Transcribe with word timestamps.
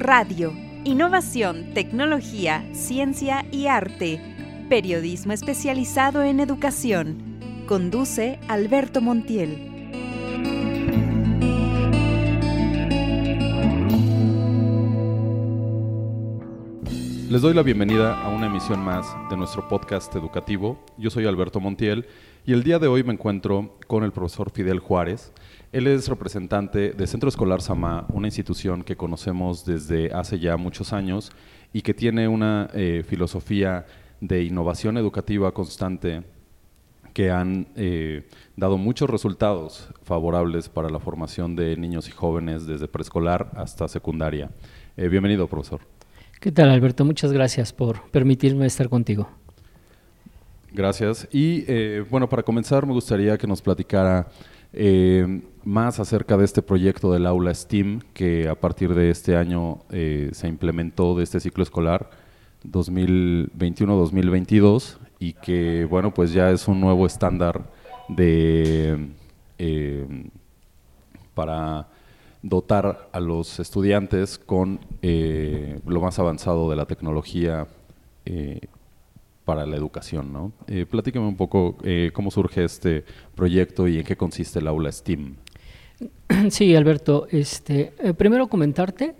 Radio, 0.00 0.54
innovación, 0.84 1.74
tecnología, 1.74 2.66
ciencia 2.72 3.44
y 3.52 3.66
arte. 3.66 4.18
Periodismo 4.70 5.34
especializado 5.34 6.22
en 6.22 6.40
educación. 6.40 7.64
Conduce 7.68 8.40
Alberto 8.48 9.02
Montiel. 9.02 9.69
Les 17.30 17.42
doy 17.42 17.54
la 17.54 17.62
bienvenida 17.62 18.20
a 18.24 18.28
una 18.28 18.46
emisión 18.46 18.80
más 18.80 19.06
de 19.30 19.36
nuestro 19.36 19.68
podcast 19.68 20.12
educativo. 20.16 20.84
Yo 20.98 21.10
soy 21.10 21.26
Alberto 21.26 21.60
Montiel 21.60 22.06
y 22.44 22.52
el 22.52 22.64
día 22.64 22.80
de 22.80 22.88
hoy 22.88 23.04
me 23.04 23.12
encuentro 23.12 23.78
con 23.86 24.02
el 24.02 24.10
profesor 24.10 24.50
Fidel 24.50 24.80
Juárez. 24.80 25.32
Él 25.70 25.86
es 25.86 26.08
representante 26.08 26.90
de 26.90 27.06
Centro 27.06 27.28
Escolar 27.28 27.62
Samá, 27.62 28.04
una 28.12 28.26
institución 28.26 28.82
que 28.82 28.96
conocemos 28.96 29.64
desde 29.64 30.12
hace 30.12 30.40
ya 30.40 30.56
muchos 30.56 30.92
años 30.92 31.30
y 31.72 31.82
que 31.82 31.94
tiene 31.94 32.26
una 32.26 32.68
eh, 32.74 33.04
filosofía 33.06 33.86
de 34.20 34.42
innovación 34.42 34.96
educativa 34.96 35.54
constante 35.54 36.24
que 37.14 37.30
han 37.30 37.68
eh, 37.76 38.28
dado 38.56 38.76
muchos 38.76 39.08
resultados 39.08 39.88
favorables 40.02 40.68
para 40.68 40.90
la 40.90 40.98
formación 40.98 41.54
de 41.54 41.76
niños 41.76 42.08
y 42.08 42.10
jóvenes 42.10 42.66
desde 42.66 42.88
preescolar 42.88 43.52
hasta 43.54 43.86
secundaria. 43.86 44.50
Eh, 44.96 45.06
bienvenido, 45.06 45.46
profesor. 45.46 45.99
¿Qué 46.40 46.50
tal, 46.50 46.70
Alberto? 46.70 47.04
Muchas 47.04 47.30
gracias 47.32 47.72
por 47.74 48.10
permitirme 48.10 48.64
estar 48.64 48.88
contigo. 48.88 49.28
Gracias. 50.72 51.28
Y 51.30 51.66
eh, 51.68 52.02
bueno, 52.08 52.30
para 52.30 52.42
comenzar 52.42 52.86
me 52.86 52.94
gustaría 52.94 53.36
que 53.36 53.46
nos 53.46 53.60
platicara 53.60 54.28
eh, 54.72 55.42
más 55.64 56.00
acerca 56.00 56.38
de 56.38 56.46
este 56.46 56.62
proyecto 56.62 57.12
del 57.12 57.26
aula 57.26 57.52
STEAM 57.52 58.00
que 58.14 58.48
a 58.48 58.54
partir 58.54 58.94
de 58.94 59.10
este 59.10 59.36
año 59.36 59.80
eh, 59.90 60.30
se 60.32 60.48
implementó 60.48 61.14
de 61.14 61.24
este 61.24 61.40
ciclo 61.40 61.62
escolar 61.62 62.08
2021-2022 62.64 64.96
y 65.18 65.34
que 65.34 65.86
bueno, 65.90 66.14
pues 66.14 66.32
ya 66.32 66.50
es 66.50 66.68
un 66.68 66.80
nuevo 66.80 67.06
estándar 67.06 67.70
de 68.08 69.10
para 71.34 71.86
dotar 72.42 73.08
a 73.12 73.20
los 73.20 73.60
estudiantes 73.60 74.38
con 74.38 74.80
eh, 75.02 75.78
lo 75.86 76.00
más 76.00 76.18
avanzado 76.18 76.70
de 76.70 76.76
la 76.76 76.86
tecnología 76.86 77.66
eh, 78.24 78.60
para 79.44 79.66
la 79.66 79.76
educación. 79.76 80.32
¿no? 80.32 80.52
Eh, 80.66 80.86
platícame 80.86 81.26
un 81.26 81.36
poco 81.36 81.76
cómo 82.12 82.30
surge 82.30 82.64
este 82.64 83.04
proyecto 83.34 83.88
y 83.88 83.98
en 83.98 84.04
qué 84.04 84.16
consiste 84.16 84.58
el 84.58 84.68
aula 84.68 84.90
STEAM. 84.92 85.36
Sí, 86.50 86.74
Alberto. 86.74 87.26
Este, 87.30 87.92
primero 88.16 88.46
comentarte 88.46 89.14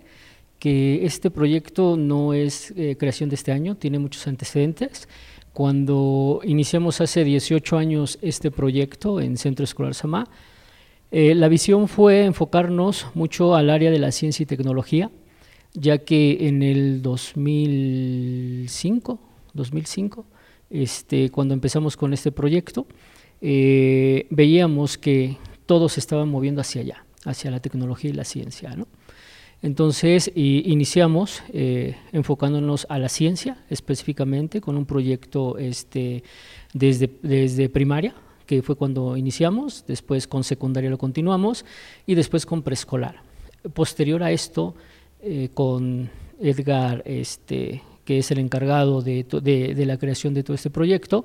que 0.57 1.05
este 1.05 1.29
proyecto 1.29 1.97
no 1.97 2.33
es 2.33 2.73
creación 2.97 3.29
de 3.29 3.35
este 3.35 3.51
año, 3.51 3.75
tiene 3.75 3.99
muchos 3.99 4.25
antecedentes. 4.27 5.07
Cuando 5.53 6.39
iniciamos 6.43 7.01
hace 7.01 7.23
18 7.23 7.77
años 7.77 8.17
este 8.21 8.49
proyecto 8.49 9.19
en 9.19 9.37
Centro 9.37 9.65
Escolar 9.65 9.93
Samá, 9.93 10.27
eh, 11.11 11.35
la 11.35 11.47
visión 11.49 11.89
fue 11.89 12.23
enfocarnos 12.23 13.07
mucho 13.13 13.53
al 13.55 13.69
área 13.69 13.91
de 13.91 13.99
la 13.99 14.13
ciencia 14.13 14.43
y 14.43 14.45
tecnología, 14.45 15.11
ya 15.73 15.97
que 15.99 16.47
en 16.47 16.63
el 16.63 17.01
2005, 17.01 19.19
2005 19.53 20.25
este, 20.69 21.29
cuando 21.29 21.53
empezamos 21.53 21.97
con 21.97 22.13
este 22.13 22.31
proyecto, 22.31 22.87
eh, 23.41 24.25
veíamos 24.29 24.97
que 24.97 25.35
todos 25.65 25.91
se 25.93 25.99
estaban 25.99 26.29
moviendo 26.29 26.61
hacia 26.61 26.81
allá, 26.81 27.05
hacia 27.25 27.51
la 27.51 27.59
tecnología 27.59 28.09
y 28.09 28.13
la 28.13 28.23
ciencia. 28.23 28.73
Entonces 29.61 30.31
iniciamos 30.33 31.43
eh, 31.51 31.97
enfocándonos 32.13 32.87
a 32.89 32.97
la 32.99 33.09
ciencia 33.09 33.57
específicamente 33.69 34.61
con 34.61 34.77
un 34.77 34.85
proyecto 34.85 35.57
este, 35.57 36.23
desde, 36.73 37.09
desde 37.21 37.67
primaria 37.67 38.15
que 38.51 38.61
fue 38.61 38.75
cuando 38.75 39.15
iniciamos, 39.15 39.85
después 39.87 40.27
con 40.27 40.43
secundaria 40.43 40.89
lo 40.89 40.97
continuamos 40.97 41.63
y 42.05 42.15
después 42.15 42.45
con 42.45 42.63
preescolar. 42.63 43.21
Posterior 43.73 44.21
a 44.23 44.31
esto, 44.33 44.75
eh, 45.21 45.47
con 45.53 46.09
Edgar, 46.37 47.01
este, 47.05 47.81
que 48.03 48.17
es 48.17 48.29
el 48.29 48.39
encargado 48.39 49.01
de, 49.01 49.23
de, 49.23 49.85
la 49.85 49.97
creación 49.97 50.33
de 50.33 50.43
todo 50.43 50.55
este 50.55 50.69
proyecto, 50.69 51.23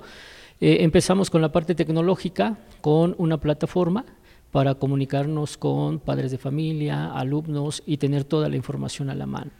eh, 0.61 0.77
empezamos 0.85 1.29
con 1.29 1.41
la 1.41 1.51
parte 1.51 1.75
tecnológica, 1.75 2.59
con 2.79 3.13
una 3.17 3.41
plataforma 3.41 4.05
para 4.53 4.75
comunicarnos 4.75 5.57
con 5.57 5.99
padres 5.99 6.31
de 6.31 6.37
familia, 6.37 7.11
alumnos 7.11 7.83
y 7.85 7.97
tener 7.97 8.23
toda 8.23 8.47
la 8.47 8.55
información 8.55 9.09
a 9.09 9.15
la 9.15 9.25
mano. 9.25 9.51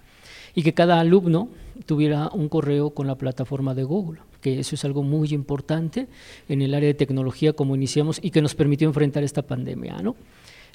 Y 0.56 0.63
que 0.63 0.73
cada 0.73 1.01
alumno 1.01 1.50
tuviera 1.85 2.29
un 2.29 2.47
correo 2.47 2.91
con 2.91 3.07
la 3.07 3.16
plataforma 3.16 3.75
de 3.75 3.83
Google 3.83 4.22
que 4.47 4.59
eso 4.59 4.75
es 4.75 4.85
algo 4.85 5.03
muy 5.03 5.29
importante 5.33 6.07
en 6.47 6.61
el 6.61 6.73
área 6.73 6.87
de 6.87 6.93
tecnología 6.93 7.53
como 7.53 7.75
iniciamos 7.75 8.19
y 8.21 8.31
que 8.31 8.41
nos 8.41 8.55
permitió 8.55 8.87
enfrentar 8.87 9.23
esta 9.23 9.41
pandemia. 9.41 10.01
¿no? 10.01 10.15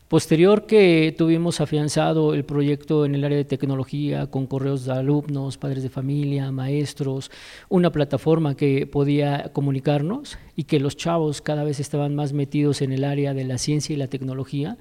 Posterior 0.09 0.67
que 0.67 1.15
tuvimos 1.17 1.63
afianzado 1.63 2.35
el 2.35 2.45
proyecto 2.45 3.07
en 3.07 3.15
el 3.15 3.25
área 3.25 3.39
de 3.39 3.47
tecnología 3.47 4.27
con 4.27 4.47
correos 4.47 4.85
de 4.85 4.93
alumnos, 4.93 5.57
padres 5.57 5.83
de 5.83 5.89
familia, 5.89 6.53
maestros, 6.53 7.31
una 7.71 7.91
plataforma 7.91 8.55
que 8.55 8.87
podía 8.87 9.51
comunicarnos 9.55 10.37
y 10.55 10.65
que 10.65 10.79
los 10.79 10.99
chavos 10.99 11.41
cada 11.41 11.65
vez 11.65 11.81
estaban 11.81 12.15
más 12.15 12.35
metidos 12.35 12.83
en 12.83 12.93
el 12.93 13.05
área 13.05 13.33
de 13.33 13.45
la 13.45 13.57
ciencia 13.57 13.95
y 13.95 13.97
la 13.97 14.09
tecnología, 14.09 14.77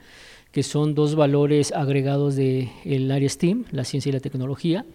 que 0.51 0.63
son 0.63 0.95
dos 0.95 1.15
valores 1.15 1.71
agregados 1.71 2.35
del 2.35 2.69
el 2.83 3.09
área 3.09 3.29
STEAM, 3.29 3.63
la 3.71 3.85
ciencia 3.85 4.09
y 4.09 4.13
la 4.13 4.19
tecnología 4.19 4.85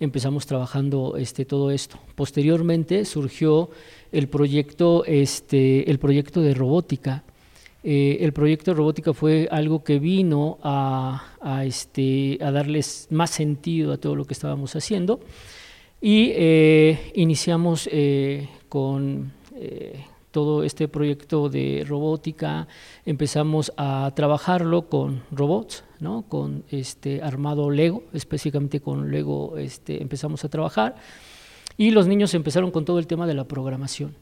empezamos 0.00 0.46
trabajando 0.46 1.16
este, 1.16 1.44
todo 1.44 1.70
esto. 1.70 1.98
Posteriormente 2.14 3.04
surgió 3.04 3.70
el 4.12 4.28
proyecto, 4.28 5.04
este, 5.04 5.90
el 5.90 5.98
proyecto 5.98 6.40
de 6.40 6.54
robótica. 6.54 7.24
Eh, 7.82 8.18
el 8.20 8.32
proyecto 8.32 8.70
de 8.70 8.76
robótica 8.76 9.12
fue 9.12 9.48
algo 9.50 9.84
que 9.84 9.98
vino 9.98 10.58
a, 10.62 11.22
este, 11.64 12.38
a 12.40 12.50
darles 12.50 13.08
más 13.10 13.30
sentido 13.30 13.92
a 13.92 13.98
todo 13.98 14.16
lo 14.16 14.24
que 14.24 14.32
estábamos 14.32 14.74
haciendo 14.74 15.20
y 16.00 16.30
eh, 16.34 17.12
iniciamos 17.14 17.88
eh, 17.92 18.48
con 18.68 19.32
todo 20.34 20.64
este 20.64 20.88
proyecto 20.88 21.48
de 21.48 21.84
robótica, 21.86 22.66
empezamos 23.06 23.72
a 23.76 24.10
trabajarlo 24.16 24.88
con 24.88 25.22
robots, 25.30 25.84
¿no? 26.00 26.22
con 26.22 26.64
este 26.70 27.22
armado 27.22 27.70
Lego, 27.70 28.02
específicamente 28.12 28.80
con 28.80 29.12
Lego 29.12 29.56
este, 29.58 30.02
empezamos 30.02 30.44
a 30.44 30.48
trabajar, 30.48 30.96
y 31.76 31.92
los 31.92 32.08
niños 32.08 32.34
empezaron 32.34 32.72
con 32.72 32.84
todo 32.84 32.98
el 32.98 33.06
tema 33.06 33.28
de 33.28 33.34
la 33.34 33.44
programación. 33.44 34.16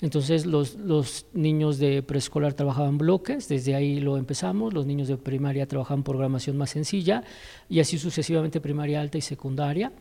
Entonces 0.00 0.44
los, 0.44 0.74
los 0.74 1.26
niños 1.34 1.78
de 1.78 2.02
preescolar 2.02 2.54
trabajaban 2.54 2.98
bloques, 2.98 3.48
desde 3.48 3.76
ahí 3.76 4.00
lo 4.00 4.16
empezamos, 4.16 4.74
los 4.74 4.86
niños 4.86 5.06
de 5.06 5.16
primaria 5.18 5.68
trabajaban 5.68 6.02
programación 6.02 6.56
más 6.56 6.70
sencilla, 6.70 7.22
y 7.68 7.78
así 7.78 7.96
sucesivamente 7.96 8.60
primaria 8.60 9.00
alta 9.00 9.18
y 9.18 9.20
secundaria 9.22 9.92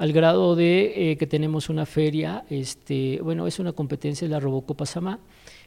al 0.00 0.14
grado 0.14 0.56
de 0.56 1.10
eh, 1.10 1.16
que 1.18 1.26
tenemos 1.26 1.68
una 1.68 1.84
feria, 1.84 2.46
este, 2.48 3.20
bueno, 3.22 3.46
es 3.46 3.58
una 3.58 3.74
competencia 3.74 4.26
de 4.26 4.32
la 4.32 4.40
Robocopa 4.40 4.86
Samá, 4.86 5.18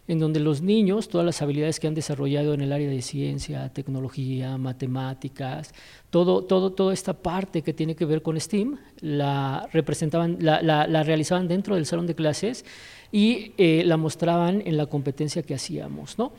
en 0.07 0.17
donde 0.17 0.39
los 0.39 0.63
niños, 0.63 1.07
todas 1.07 1.23
las 1.23 1.43
habilidades 1.43 1.79
que 1.79 1.85
han 1.85 1.93
desarrollado 1.93 2.55
en 2.55 2.61
el 2.61 2.73
área 2.73 2.89
de 2.89 3.03
ciencia, 3.03 3.69
tecnología, 3.69 4.57
matemáticas, 4.57 5.71
todo, 6.09 6.43
todo, 6.45 6.71
toda 6.71 6.95
esta 6.95 7.13
parte 7.13 7.61
que 7.61 7.73
tiene 7.73 7.95
que 7.95 8.05
ver 8.05 8.23
con 8.23 8.39
STEAM, 8.39 8.79
la 9.01 9.69
representaban, 9.71 10.37
la, 10.39 10.63
la, 10.63 11.03
realizaban 11.03 11.47
dentro 11.47 11.75
del 11.75 11.85
salón 11.85 12.07
de 12.07 12.15
clases 12.15 12.65
y 13.11 13.51
eh, 13.59 13.83
la 13.85 13.97
mostraban 13.97 14.63
en 14.65 14.77
la 14.77 14.87
competencia 14.87 15.43
que 15.43 15.53
hacíamos, 15.53 16.17
¿no? 16.17 16.33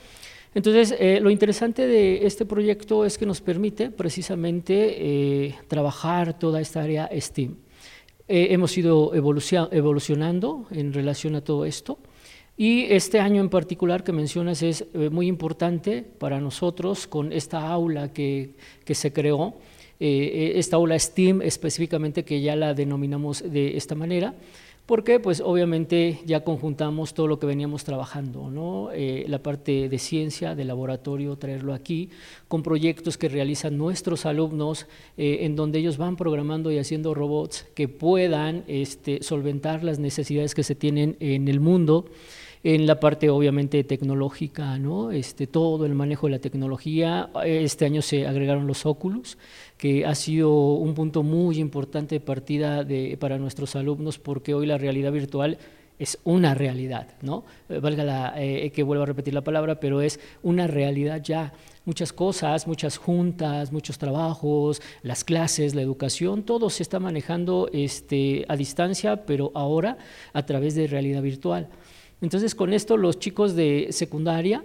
Entonces, 0.53 0.97
eh, 0.99 1.21
lo 1.21 1.31
interesante 1.31 1.87
de 1.87 2.27
este 2.27 2.45
proyecto 2.45 3.05
es 3.05 3.19
que 3.19 3.27
nos 3.27 3.41
permite 3.41 3.91
precisamente 3.91 5.55
trabajar 5.69 6.37
toda 6.37 6.61
esta 6.61 6.83
área 6.83 7.09
STEAM. 7.17 7.64
Eh, 8.27 8.49
hemos 8.51 8.77
ido 8.79 9.13
evolucionando 9.15 10.67
en 10.71 10.93
relación 10.93 11.35
a 11.35 11.43
todo 11.43 11.67
esto. 11.67 11.99
Y 12.57 12.85
este 12.85 13.21
año 13.21 13.43
en 13.43 13.51
particular 13.51 14.05
que 14.05 14.13
mencionas 14.13 14.63
es 14.63 14.87
eh, 14.95 15.11
muy 15.11 15.27
importante 15.27 16.03
para 16.03 16.41
nosotros 16.41 17.07
con 17.07 17.33
esta 17.33 17.69
aula 17.69 18.13
que, 18.13 18.55
que 18.85 18.95
se 18.95 19.13
creó, 19.13 19.55
eh, 20.01 20.53
esta 20.57 20.77
aula 20.77 20.99
STEAM 20.99 21.43
específicamente 21.43 22.25
que 22.25 22.41
ya 22.41 22.57
la 22.57 22.75
denominamos 22.75 23.43
de 23.43 23.77
esta 23.77 23.95
manera, 23.95 24.35
porque 24.87 25.19
pues 25.19 25.41
obviamente 25.41 26.21
ya 26.27 26.45
conjuntamos 26.45 27.15
todo 27.15 27.27
lo 27.27 27.39
que 27.39 27.47
veníamos 27.47 27.85
trabajando, 27.85 28.51
¿no? 28.51 28.91
Eh, 28.93 29.25
la 29.29 29.43
parte 29.43 29.89
de 29.89 29.99
ciencia, 29.99 30.55
de 30.55 30.65
laboratorio, 30.65 31.37
traerlo 31.37 31.73
aquí, 31.73 32.11
con 32.49 32.63
proyectos 32.63 33.17
que 33.17 33.29
realizan 33.31 33.79
nuestros 33.79 34.27
alumnos, 34.27 34.87
eh, 35.17 35.39
en 35.43 35.57
donde 35.57 35.79
ellos 35.79 35.97
van 35.97 36.17
programando 36.17 36.71
y 36.71 36.79
haciendo 36.79 37.15
robots 37.15 37.67
que 37.75 37.89
puedan 37.89 38.65
este, 38.67 39.23
solventar 39.23 39.83
las 39.85 39.99
necesidades 39.99 40.55
que 40.55 40.63
se 40.63 40.75
tienen 40.75 41.17
en 41.21 41.49
el 41.49 41.61
mundo. 41.61 42.07
En 42.67 42.87
la 42.87 42.99
parte 42.99 43.29
obviamente 43.29 43.85
tecnológica, 43.85 44.79
¿no? 44.79 45.11
Este, 45.11 45.47
todo 45.47 45.85
el 45.85 45.95
manejo 45.95 46.29
de 46.29 46.31
la 46.31 46.39
tecnología. 46.39 47.29
Este 47.45 47.85
año 47.85 48.01
se 48.01 48.27
agregaron 48.27 48.67
los 48.67 48.87
Oculus, 48.87 49.37
que 49.77 50.07
ha 50.07 50.15
sido 50.15 50.73
un 50.73 50.95
punto 50.95 51.23
muy 51.23 51.59
importante 51.59 52.15
de 52.15 52.21
partida 52.21 52.83
de, 52.83 53.19
para 53.21 53.37
nuestros 53.37 53.77
alumnos 53.77 54.19
porque 54.19 54.55
hoy 54.55 54.65
la 54.65 54.79
realidad 54.79 55.13
virtual 55.13 55.59
es 55.99 56.19
una 56.25 56.55
realidad, 56.55 57.09
¿no? 57.21 57.45
Eh, 57.69 57.81
valga 57.81 58.03
la, 58.03 58.35
eh, 58.37 58.71
que 58.71 58.83
vuelva 58.83 59.05
a 59.05 59.07
repetir 59.09 59.35
la 59.35 59.45
palabra, 59.45 59.79
pero 59.79 60.01
es 60.01 60.19
una 60.43 60.67
realidad 60.67 61.21
ya. 61.23 61.53
Muchas 61.85 62.15
cosas, 62.15 62.67
muchas 62.67 62.97
juntas, 62.97 63.73
muchos 63.73 63.99
trabajos, 63.99 64.81
las 65.03 65.23
clases, 65.23 65.75
la 65.75 65.83
educación, 65.83 66.43
todo 66.45 66.71
se 66.71 66.83
está 66.83 66.99
manejando 66.99 67.69
este, 67.75 68.47
a 68.49 68.57
distancia, 68.57 69.27
pero 69.27 69.53
ahora 69.55 69.99
a 70.33 70.47
través 70.47 70.75
de 70.75 70.87
realidad 70.87 71.21
virtual. 71.21 71.69
Entonces, 72.25 72.55
con 72.55 72.73
esto 72.73 72.97
los 72.97 73.19
chicos 73.19 73.55
de 73.55 73.89
secundaria 73.91 74.65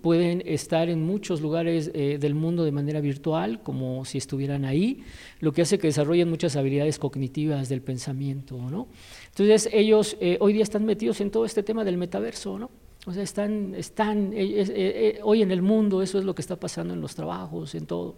pueden 0.00 0.42
estar 0.46 0.88
en 0.88 1.02
muchos 1.02 1.42
lugares 1.42 1.90
eh, 1.92 2.16
del 2.18 2.34
mundo 2.34 2.64
de 2.64 2.72
manera 2.72 3.02
virtual, 3.02 3.62
como 3.62 4.06
si 4.06 4.16
estuvieran 4.16 4.64
ahí, 4.64 5.04
lo 5.40 5.52
que 5.52 5.60
hace 5.60 5.78
que 5.78 5.88
desarrollen 5.88 6.30
muchas 6.30 6.56
habilidades 6.56 6.98
cognitivas 6.98 7.68
del 7.68 7.82
pensamiento, 7.82 8.56
¿no? 8.70 8.88
Entonces 9.28 9.68
ellos 9.70 10.16
eh, 10.18 10.38
hoy 10.40 10.54
día 10.54 10.62
están 10.62 10.86
metidos 10.86 11.20
en 11.20 11.30
todo 11.30 11.44
este 11.44 11.62
tema 11.62 11.84
del 11.84 11.98
metaverso, 11.98 12.58
¿no? 12.58 12.70
O 13.04 13.12
sea, 13.12 13.22
están, 13.22 13.74
están 13.74 14.30
eh, 14.32 15.18
hoy 15.22 15.42
en 15.42 15.50
el 15.50 15.60
mundo, 15.60 16.00
eso 16.00 16.18
es 16.18 16.24
lo 16.24 16.34
que 16.34 16.40
está 16.40 16.56
pasando 16.56 16.94
en 16.94 17.02
los 17.02 17.14
trabajos, 17.14 17.74
en 17.74 17.84
todo. 17.84 18.14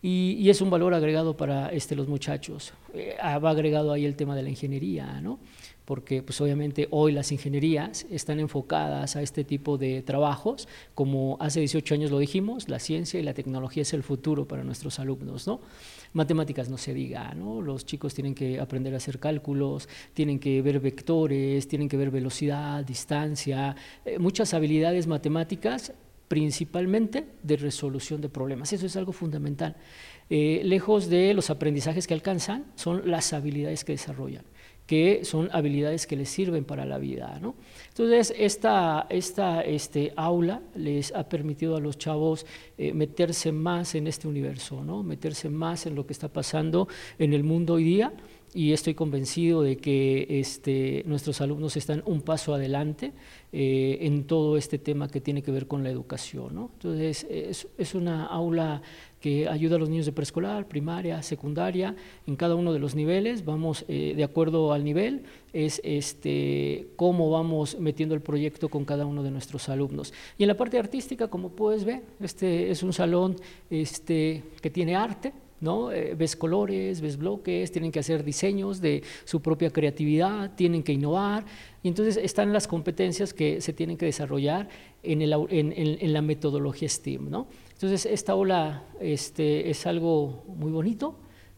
Y, 0.00 0.36
y 0.40 0.48
es 0.48 0.62
un 0.62 0.70
valor 0.70 0.94
agregado 0.94 1.36
para 1.36 1.68
este, 1.68 1.94
los 1.94 2.08
muchachos. 2.08 2.72
va 3.22 3.50
agregado 3.50 3.92
ahí 3.92 4.06
el 4.06 4.16
tema 4.16 4.34
de 4.34 4.42
la 4.42 4.48
ingeniería, 4.48 5.20
¿no? 5.20 5.38
Porque 5.84 6.22
pues 6.22 6.40
obviamente 6.40 6.88
hoy 6.90 7.12
las 7.12 7.30
ingenierías 7.32 8.06
están 8.10 8.40
enfocadas 8.40 9.16
a 9.16 9.22
este 9.22 9.44
tipo 9.44 9.76
de 9.76 10.02
trabajos, 10.02 10.68
como 10.94 11.36
hace 11.40 11.60
18 11.60 11.94
años 11.94 12.10
lo 12.10 12.18
dijimos, 12.18 12.68
la 12.68 12.78
ciencia 12.78 13.20
y 13.20 13.22
la 13.22 13.34
tecnología 13.34 13.82
es 13.82 13.92
el 13.92 14.02
futuro 14.02 14.46
para 14.48 14.64
nuestros 14.64 14.98
alumnos, 14.98 15.46
¿no? 15.46 15.60
Matemáticas 16.12 16.68
no 16.70 16.78
se 16.78 16.94
diga, 16.94 17.34
¿no? 17.34 17.60
Los 17.60 17.84
chicos 17.84 18.14
tienen 18.14 18.34
que 18.34 18.60
aprender 18.60 18.94
a 18.94 18.98
hacer 18.98 19.18
cálculos, 19.18 19.88
tienen 20.14 20.38
que 20.38 20.62
ver 20.62 20.80
vectores, 20.80 21.68
tienen 21.68 21.88
que 21.88 21.96
ver 21.96 22.10
velocidad, 22.10 22.84
distancia, 22.84 23.76
eh, 24.04 24.18
muchas 24.18 24.54
habilidades 24.54 25.06
matemáticas 25.06 25.92
principalmente 26.28 27.26
de 27.42 27.56
resolución 27.56 28.20
de 28.20 28.30
problemas. 28.30 28.72
Eso 28.72 28.86
es 28.86 28.96
algo 28.96 29.12
fundamental. 29.12 29.76
Eh, 30.30 30.62
lejos 30.64 31.10
de 31.10 31.34
los 31.34 31.50
aprendizajes 31.50 32.06
que 32.06 32.14
alcanzan, 32.14 32.64
son 32.76 33.10
las 33.10 33.32
habilidades 33.34 33.84
que 33.84 33.92
desarrollan 33.92 34.44
que 34.86 35.24
son 35.24 35.48
habilidades 35.52 36.06
que 36.06 36.16
les 36.16 36.28
sirven 36.28 36.64
para 36.64 36.84
la 36.84 36.98
vida. 36.98 37.38
¿no? 37.40 37.54
Entonces, 37.88 38.34
esta, 38.36 39.06
esta 39.08 39.62
este, 39.62 40.12
aula 40.16 40.60
les 40.74 41.14
ha 41.14 41.28
permitido 41.28 41.76
a 41.76 41.80
los 41.80 41.96
chavos 41.96 42.46
eh, 42.76 42.92
meterse 42.92 43.50
más 43.52 43.94
en 43.94 44.06
este 44.06 44.28
universo, 44.28 44.84
¿no? 44.84 45.02
meterse 45.02 45.48
más 45.48 45.86
en 45.86 45.94
lo 45.94 46.06
que 46.06 46.12
está 46.12 46.28
pasando 46.28 46.88
en 47.18 47.32
el 47.32 47.44
mundo 47.44 47.74
hoy 47.74 47.84
día 47.84 48.12
y 48.54 48.72
estoy 48.72 48.94
convencido 48.94 49.62
de 49.62 49.76
que 49.76 50.26
este, 50.40 51.02
nuestros 51.06 51.40
alumnos 51.40 51.76
están 51.76 52.02
un 52.06 52.22
paso 52.22 52.54
adelante 52.54 53.12
eh, 53.52 53.98
en 54.02 54.24
todo 54.24 54.56
este 54.56 54.78
tema 54.78 55.08
que 55.08 55.20
tiene 55.20 55.42
que 55.42 55.50
ver 55.50 55.66
con 55.66 55.82
la 55.82 55.90
educación. 55.90 56.70
Entonces, 56.72 57.26
es, 57.28 57.66
es 57.76 57.94
una 57.96 58.26
aula 58.26 58.80
que 59.24 59.48
ayuda 59.48 59.76
a 59.76 59.78
los 59.78 59.88
niños 59.88 60.04
de 60.04 60.12
preescolar, 60.12 60.68
primaria, 60.68 61.22
secundaria, 61.22 61.96
en 62.26 62.36
cada 62.36 62.54
uno 62.54 62.74
de 62.74 62.78
los 62.78 62.94
niveles, 62.94 63.44
vamos 63.44 63.84
eh, 63.88 64.12
de 64.14 64.22
acuerdo 64.22 64.72
al 64.72 64.84
nivel, 64.84 65.22
es 65.54 65.80
este, 65.82 66.88
cómo 66.96 67.30
vamos 67.30 67.80
metiendo 67.80 68.14
el 68.14 68.20
proyecto 68.20 68.68
con 68.68 68.84
cada 68.84 69.06
uno 69.06 69.22
de 69.22 69.30
nuestros 69.30 69.70
alumnos. 69.70 70.12
Y 70.36 70.44
en 70.44 70.48
la 70.48 70.58
parte 70.58 70.78
artística, 70.78 71.28
como 71.28 71.48
puedes 71.48 71.84
ver, 71.86 72.02
este 72.20 72.70
es 72.70 72.82
un 72.82 72.92
salón 72.92 73.36
este, 73.70 74.44
que 74.60 74.68
tiene 74.68 74.94
arte, 74.94 75.32
¿no? 75.64 75.90
Eh, 75.90 76.14
ves 76.14 76.36
colores, 76.36 77.00
ves 77.00 77.16
bloques, 77.16 77.72
tienen 77.72 77.90
que 77.90 77.98
hacer 77.98 78.22
diseños 78.22 78.80
de 78.80 79.02
su 79.24 79.40
propia 79.42 79.70
creatividad, 79.70 80.54
tienen 80.54 80.82
que 80.82 80.92
innovar, 80.92 81.44
y 81.82 81.88
entonces 81.88 82.16
están 82.18 82.52
las 82.52 82.68
competencias 82.68 83.34
que 83.34 83.60
se 83.60 83.72
tienen 83.72 83.96
que 83.96 84.06
desarrollar 84.06 84.68
en, 85.02 85.22
el, 85.22 85.32
en, 85.50 86.12
la 86.12 86.22
metodología 86.22 86.88
STEAM, 86.88 87.30
¿no? 87.30 87.48
Entonces, 87.72 88.06
esta 88.06 88.34
ola 88.34 88.84
este, 89.00 89.70
es 89.70 89.86
algo 89.86 90.44
muy 90.46 90.70
bonito, 90.70 91.16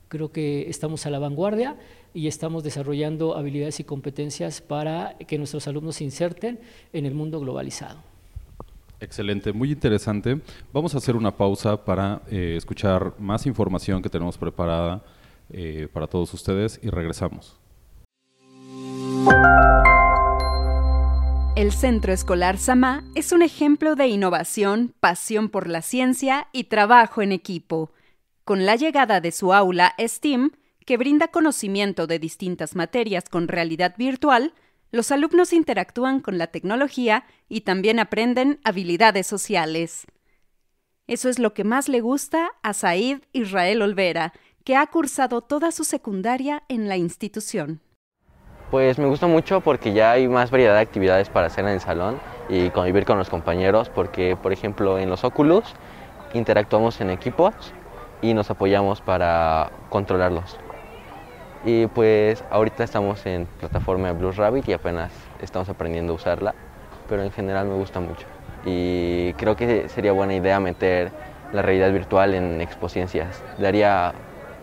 creo 0.08 0.32
que 0.32 0.70
estamos 0.70 1.04
a 1.04 1.10
la 1.10 1.18
vanguardia 1.18 1.76
y 2.14 2.28
estamos 2.28 2.64
desarrollando 2.64 3.36
habilidades 3.36 3.80
y 3.80 3.84
competencias 3.84 4.62
para 4.62 5.16
que 5.26 5.36
nuestros 5.36 5.66
alumnos 5.68 5.96
se 5.96 6.04
inserten 6.04 6.60
en 6.92 7.04
el 7.04 7.14
mundo 7.14 7.40
globalizado. 7.40 8.15
Excelente, 9.00 9.52
muy 9.52 9.72
interesante. 9.72 10.40
Vamos 10.72 10.94
a 10.94 10.98
hacer 10.98 11.16
una 11.16 11.36
pausa 11.36 11.84
para 11.84 12.22
eh, 12.30 12.54
escuchar 12.56 13.14
más 13.18 13.46
información 13.46 14.02
que 14.02 14.08
tenemos 14.08 14.38
preparada 14.38 15.02
eh, 15.50 15.88
para 15.92 16.06
todos 16.06 16.32
ustedes 16.32 16.80
y 16.82 16.88
regresamos. 16.88 17.58
El 21.56 21.72
Centro 21.72 22.12
Escolar 22.12 22.58
Samá 22.58 23.04
es 23.14 23.32
un 23.32 23.42
ejemplo 23.42 23.96
de 23.96 24.08
innovación, 24.08 24.94
pasión 25.00 25.48
por 25.48 25.68
la 25.68 25.82
ciencia 25.82 26.48
y 26.52 26.64
trabajo 26.64 27.22
en 27.22 27.32
equipo. 27.32 27.92
Con 28.44 28.66
la 28.66 28.76
llegada 28.76 29.20
de 29.20 29.32
su 29.32 29.52
aula 29.52 29.94
STEAM, 29.98 30.52
que 30.84 30.96
brinda 30.96 31.28
conocimiento 31.28 32.06
de 32.06 32.18
distintas 32.18 32.76
materias 32.76 33.24
con 33.28 33.48
realidad 33.48 33.94
virtual, 33.96 34.52
los 34.96 35.12
alumnos 35.12 35.52
interactúan 35.52 36.20
con 36.20 36.38
la 36.38 36.48
tecnología 36.48 37.24
y 37.48 37.60
también 37.60 38.00
aprenden 38.00 38.58
habilidades 38.64 39.26
sociales. 39.26 40.06
Eso 41.06 41.28
es 41.28 41.38
lo 41.38 41.54
que 41.54 41.62
más 41.62 41.88
le 41.88 42.00
gusta 42.00 42.50
a 42.62 42.72
Said 42.72 43.20
Israel 43.32 43.82
Olvera, 43.82 44.32
que 44.64 44.74
ha 44.74 44.86
cursado 44.86 45.42
toda 45.42 45.70
su 45.70 45.84
secundaria 45.84 46.64
en 46.68 46.88
la 46.88 46.96
institución. 46.96 47.80
Pues 48.70 48.98
me 48.98 49.06
gusta 49.06 49.28
mucho 49.28 49.60
porque 49.60 49.92
ya 49.92 50.10
hay 50.12 50.26
más 50.26 50.50
variedad 50.50 50.74
de 50.74 50.80
actividades 50.80 51.28
para 51.28 51.46
hacer 51.46 51.64
en 51.66 51.72
el 51.72 51.80
salón 51.80 52.18
y 52.48 52.70
convivir 52.70 53.04
con 53.04 53.18
los 53.18 53.28
compañeros 53.28 53.88
porque, 53.90 54.34
por 54.34 54.52
ejemplo, 54.52 54.98
en 54.98 55.08
los 55.08 55.22
Oculus 55.22 55.64
interactuamos 56.34 57.00
en 57.00 57.10
equipos 57.10 57.54
y 58.22 58.34
nos 58.34 58.50
apoyamos 58.50 59.00
para 59.00 59.70
controlarlos. 59.90 60.58
Y 61.66 61.88
pues 61.88 62.44
ahorita 62.48 62.84
estamos 62.84 63.26
en 63.26 63.46
plataforma 63.58 64.12
Blue 64.12 64.30
Rabbit 64.30 64.68
y 64.68 64.72
apenas 64.72 65.10
estamos 65.42 65.68
aprendiendo 65.68 66.12
a 66.12 66.16
usarla, 66.16 66.54
pero 67.08 67.24
en 67.24 67.32
general 67.32 67.66
me 67.66 67.74
gusta 67.74 67.98
mucho. 67.98 68.24
Y 68.64 69.32
creo 69.32 69.56
que 69.56 69.88
sería 69.88 70.12
buena 70.12 70.34
idea 70.36 70.60
meter 70.60 71.10
la 71.52 71.62
realidad 71.62 71.92
virtual 71.92 72.34
en 72.34 72.60
Expociencias. 72.60 73.42
Daría 73.58 74.14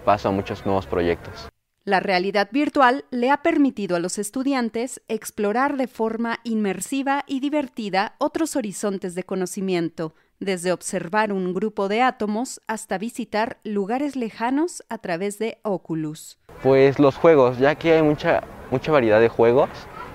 paso 0.05 0.29
a 0.29 0.31
muchos 0.31 0.65
nuevos 0.65 0.87
proyectos. 0.87 1.49
La 1.83 1.99
realidad 1.99 2.47
virtual 2.53 3.03
le 3.11 3.31
ha 3.31 3.41
permitido 3.41 3.97
a 3.97 3.99
los 3.99 4.17
estudiantes 4.17 5.01
explorar 5.09 5.75
de 5.75 5.87
forma 5.87 6.39
inmersiva 6.45 7.25
y 7.27 7.41
divertida 7.41 8.15
otros 8.19 8.55
horizontes 8.55 9.13
de 9.13 9.23
conocimiento, 9.23 10.15
desde 10.43 10.71
observar 10.71 11.31
un 11.31 11.53
grupo 11.53 11.87
de 11.87 12.01
átomos 12.01 12.61
hasta 12.67 12.97
visitar 12.97 13.57
lugares 13.63 14.15
lejanos 14.15 14.83
a 14.89 14.97
través 14.97 15.39
de 15.39 15.59
Oculus. 15.63 16.37
Pues 16.61 16.99
los 16.99 17.15
juegos, 17.15 17.57
ya 17.57 17.75
que 17.75 17.93
hay 17.93 18.03
mucha, 18.03 18.43
mucha 18.71 18.91
variedad 18.91 19.19
de 19.19 19.29
juegos. 19.29 19.69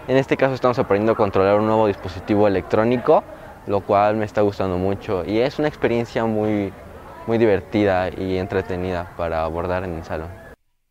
En 0.06 0.16
este 0.16 0.36
caso 0.36 0.54
estamos 0.54 0.78
aprendiendo 0.78 1.12
a 1.12 1.16
controlar 1.16 1.58
un 1.58 1.66
nuevo 1.66 1.86
dispositivo 1.86 2.48
electrónico, 2.48 3.24
lo 3.66 3.80
cual 3.80 4.16
me 4.16 4.24
está 4.24 4.40
gustando 4.40 4.78
mucho 4.78 5.24
y 5.24 5.38
es 5.38 5.58
una 5.58 5.68
experiencia 5.68 6.24
muy, 6.24 6.72
muy 7.26 7.38
divertida 7.38 8.08
y 8.08 8.38
entretenida 8.38 9.14
para 9.16 9.44
abordar 9.44 9.84
en 9.84 9.94
el 9.94 10.04
salón. 10.04 10.30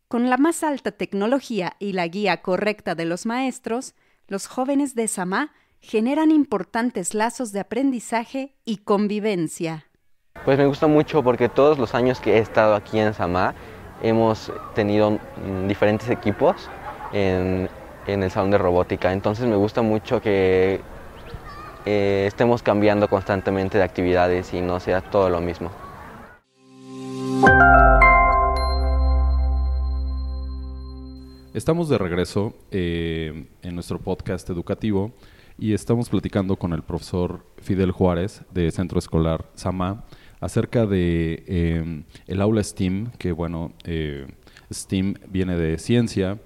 Con 0.08 0.30
la 0.30 0.38
más 0.38 0.62
alta 0.62 0.92
tecnología 0.92 1.74
y 1.78 1.92
la 1.92 2.06
guía 2.06 2.40
correcta 2.40 2.94
de 2.94 3.04
los 3.04 3.26
maestros, 3.26 3.94
los 4.26 4.46
jóvenes 4.46 4.94
de 4.94 5.08
Samá 5.08 5.52
generan 5.80 6.30
importantes 6.30 7.14
lazos 7.14 7.52
de 7.52 7.60
aprendizaje 7.60 8.54
y 8.64 8.78
convivencia. 8.78 9.86
Pues 10.44 10.58
me 10.58 10.66
gusta 10.66 10.86
mucho 10.86 11.22
porque 11.22 11.48
todos 11.48 11.78
los 11.78 11.94
años 11.94 12.20
que 12.20 12.34
he 12.34 12.38
estado 12.38 12.74
aquí 12.74 12.98
en 12.98 13.14
Samá 13.14 13.54
hemos 14.02 14.52
tenido 14.74 15.12
mm, 15.12 15.66
diferentes 15.66 16.08
equipos 16.10 16.68
en, 17.12 17.68
el 18.06 18.30
salón 18.30 18.50
de 18.50 18.58
robótica, 18.58 19.12
entonces 19.12 19.46
me 19.46 19.56
gusta 19.56 19.82
mucho 19.82 20.22
que 20.22 20.80
eh, 21.84 22.24
estemos 22.26 22.62
cambiando 22.62 23.06
constantemente 23.08 23.76
de 23.76 23.84
actividades 23.84 24.54
y 24.54 24.62
no 24.62 24.80
sea 24.80 25.02
todo 25.02 25.28
lo 25.28 25.40
mismo. 25.42 25.70
Estamos 31.52 31.88
de 31.88 31.98
regreso 31.98 32.54
eh, 32.70 33.48
en 33.62 33.74
nuestro 33.74 33.98
podcast 33.98 34.48
educativo 34.48 35.12
y 35.58 35.74
estamos 35.74 36.08
platicando 36.08 36.56
con 36.56 36.72
el 36.72 36.82
profesor 36.82 37.44
Fidel 37.60 37.90
Juárez 37.90 38.42
de 38.52 38.70
Centro 38.70 39.00
Escolar 39.00 39.50
Sama 39.54 40.04
acerca 40.40 40.86
de 40.86 41.42
eh, 41.48 42.04
el 42.28 42.40
aula 42.40 42.62
STEAM, 42.62 43.10
que 43.18 43.32
bueno, 43.32 43.72
eh, 43.82 44.28
STEAM 44.72 45.14
viene 45.28 45.56
de 45.56 45.76
ciencia, 45.78 46.38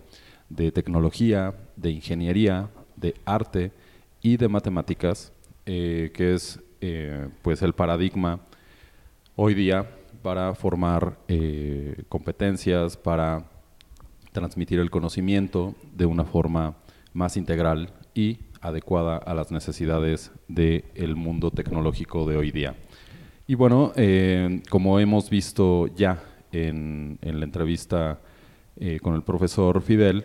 de 0.49 0.73
tecnología, 0.73 1.54
de 1.76 1.90
ingeniería, 1.90 2.71
de 2.97 3.14
arte 3.26 3.73
y 4.23 4.38
de 4.38 4.49
matemáticas, 4.49 5.33
que 5.64 6.11
es 6.16 6.59
pues 7.42 7.62
el 7.62 7.73
paradigma 7.75 8.40
hoy 9.37 9.54
día 9.54 9.88
para 10.23 10.54
formar 10.54 11.19
competencias, 12.09 12.97
para 12.97 13.47
transmitir 14.33 14.81
el 14.81 14.90
conocimiento 14.90 15.75
de 15.95 16.07
una 16.07 16.25
forma 16.25 16.76
más 17.12 17.37
integral 17.37 17.92
y 18.14 18.38
adecuada 18.62 19.19
a 19.19 19.35
las 19.35 19.50
necesidades 19.52 20.33
del 20.49 21.16
mundo 21.16 21.50
tecnológico 21.50 22.26
de 22.26 22.37
hoy 22.37 22.50
día. 22.50 22.75
Y 23.47 23.54
bueno, 23.54 23.92
eh, 23.97 24.62
como 24.71 24.99
hemos 25.00 25.28
visto 25.28 25.88
ya 25.88 26.23
en, 26.52 27.19
la 27.21 27.45
entrevista 27.45 28.21
eh, 28.76 29.00
con 29.02 29.14
el 29.14 29.23
profesor 29.23 29.83
Fidel, 29.83 30.25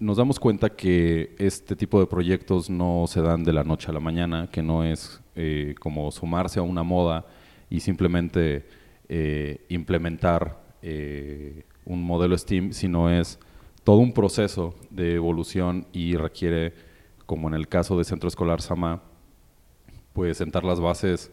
nos 0.00 0.16
damos 0.16 0.38
cuenta 0.38 0.68
que 0.68 1.34
este 1.38 1.76
tipo 1.76 2.00
de 2.00 2.06
proyectos 2.06 2.68
no 2.68 3.04
se 3.06 3.22
dan 3.22 3.44
de 3.44 3.52
la 3.52 3.64
noche 3.64 3.88
a 3.88 3.94
la 3.94 4.00
mañana, 4.00 4.48
que 4.50 4.62
no 4.62 4.84
es 4.84 5.22
eh, 5.36 5.74
como 5.78 6.10
sumarse 6.10 6.58
a 6.58 6.62
una 6.62 6.82
moda 6.82 7.24
y 7.70 7.80
simplemente 7.80 8.66
implementar 9.68 10.58
un 11.84 12.02
modelo 12.02 12.36
STEAM, 12.36 12.72
sino 12.72 13.10
es 13.10 13.38
todo 13.84 13.98
un 13.98 14.12
proceso 14.12 14.74
de 14.90 15.14
evolución 15.14 15.86
y 15.92 16.16
requiere, 16.16 16.72
como 17.26 17.48
en 17.48 17.54
el 17.54 17.68
caso 17.68 17.96
de 17.98 18.04
Centro 18.04 18.28
Escolar 18.28 18.60
Sama, 18.60 19.02
pues 20.12 20.38
sentar 20.38 20.64
las 20.64 20.80
bases 20.80 21.32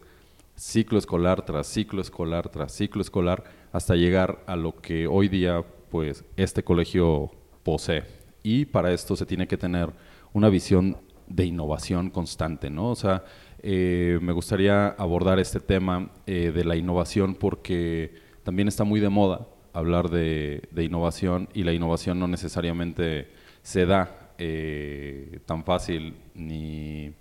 ciclo 0.56 0.98
escolar 0.98 1.44
tras 1.44 1.66
ciclo 1.66 2.02
escolar 2.02 2.48
tras 2.50 2.72
ciclo 2.72 3.00
escolar 3.00 3.44
hasta 3.72 3.94
llegar 3.96 4.44
a 4.46 4.54
lo 4.54 4.76
que 4.76 5.06
hoy 5.06 5.28
día 5.28 5.64
pues 5.90 6.24
este 6.36 6.62
colegio 6.62 7.30
posee. 7.62 8.04
Y 8.42 8.64
para 8.64 8.92
esto 8.92 9.16
se 9.16 9.26
tiene 9.26 9.46
que 9.46 9.56
tener 9.56 9.90
una 10.32 10.48
visión 10.48 10.96
de 11.26 11.44
innovación 11.44 12.10
constante, 12.10 12.70
¿no? 12.70 12.90
O 12.90 12.96
sea, 12.96 13.24
eh, 13.62 14.18
me 14.20 14.32
gustaría 14.32 14.88
abordar 14.88 15.38
este 15.38 15.60
tema 15.60 16.10
eh, 16.26 16.50
de 16.52 16.64
la 16.64 16.76
innovación 16.76 17.34
porque 17.34 18.14
también 18.42 18.68
está 18.68 18.84
muy 18.84 19.00
de 19.00 19.08
moda 19.08 19.46
hablar 19.72 20.10
de, 20.10 20.68
innovación 20.76 21.48
y 21.54 21.62
la 21.62 21.72
innovación 21.72 22.18
no 22.18 22.28
necesariamente 22.28 23.28
se 23.62 23.86
da 23.86 24.21
eh, 24.44 25.38
tan 25.46 25.62
fácil 25.62 26.14
ni, 26.34 27.12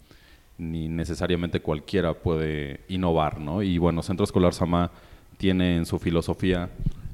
ni, 0.58 0.90
necesariamente 0.90 1.60
cualquiera 1.60 2.16
puede 2.16 2.80
innovar, 2.88 3.40
¿no? 3.40 3.62
Y 3.62 3.78
bueno, 3.78 4.02
Centro 4.02 4.24
Escolar 4.24 4.56
Sama 4.56 4.90
tiene 5.38 5.78
en 5.78 5.86
su 5.86 6.00
filosofía 6.00 6.70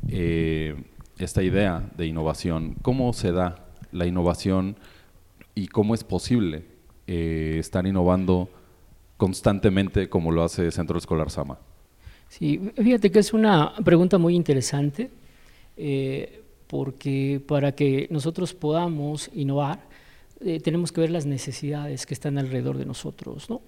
eh, 0.10 0.76
esta 1.20 1.44
idea 1.44 1.90
de 1.98 2.06
innovación. 2.06 2.76
¿Cómo 2.82 3.12
se 3.12 3.34
da 3.34 3.66
la 3.92 4.06
innovación 4.06 4.78
y 5.56 5.68
cómo 5.68 5.94
es 5.94 6.06
posible 6.06 6.64
eh, 7.08 7.58
estar 7.60 7.86
innovando 7.86 8.48
constantemente 9.18 10.08
como 10.08 10.32
lo 10.32 10.42
hace 10.44 10.72
Centro 10.72 10.98
Escolar 10.98 11.30
Sama? 11.30 11.60
Sí, 12.30 12.72
fíjate 12.78 13.12
que 13.12 13.20
es 13.20 13.34
una 13.34 13.74
pregunta 13.84 14.18
muy 14.18 14.36
interesante 14.36 15.10
eh, 15.76 16.44
porque 16.68 17.42
para 17.46 17.74
que 17.74 18.08
nosotros 18.10 18.54
podamos 18.54 19.30
innovar, 19.34 19.80
eh, 20.42 20.60
tenemos 20.60 20.92
que 20.92 21.02
ver 21.02 21.10
las 21.10 21.26
necesidades 21.26 22.06
que 22.06 22.14
están 22.14 22.38
alrededor 22.38 22.78
de 22.78 22.86
nosotros. 22.86 23.50
¿no? 23.50 23.62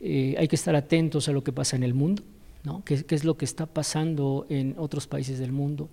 Eh, 0.00 0.34
hay 0.38 0.48
que 0.48 0.56
estar 0.56 0.74
atentos 0.74 1.28
a 1.28 1.32
lo 1.32 1.42
que 1.42 1.52
pasa 1.52 1.76
en 1.76 1.82
el 1.82 1.94
mundo, 1.94 2.22
¿no? 2.64 2.82
¿Qué, 2.84 3.04
¿Qué, 3.04 3.14
es 3.14 3.24
lo 3.24 3.36
que 3.36 3.44
está 3.44 3.66
pasando 3.66 4.46
en 4.48 4.74
otros 4.78 5.06
países 5.06 5.38
del 5.38 5.52
mundo? 5.52 5.88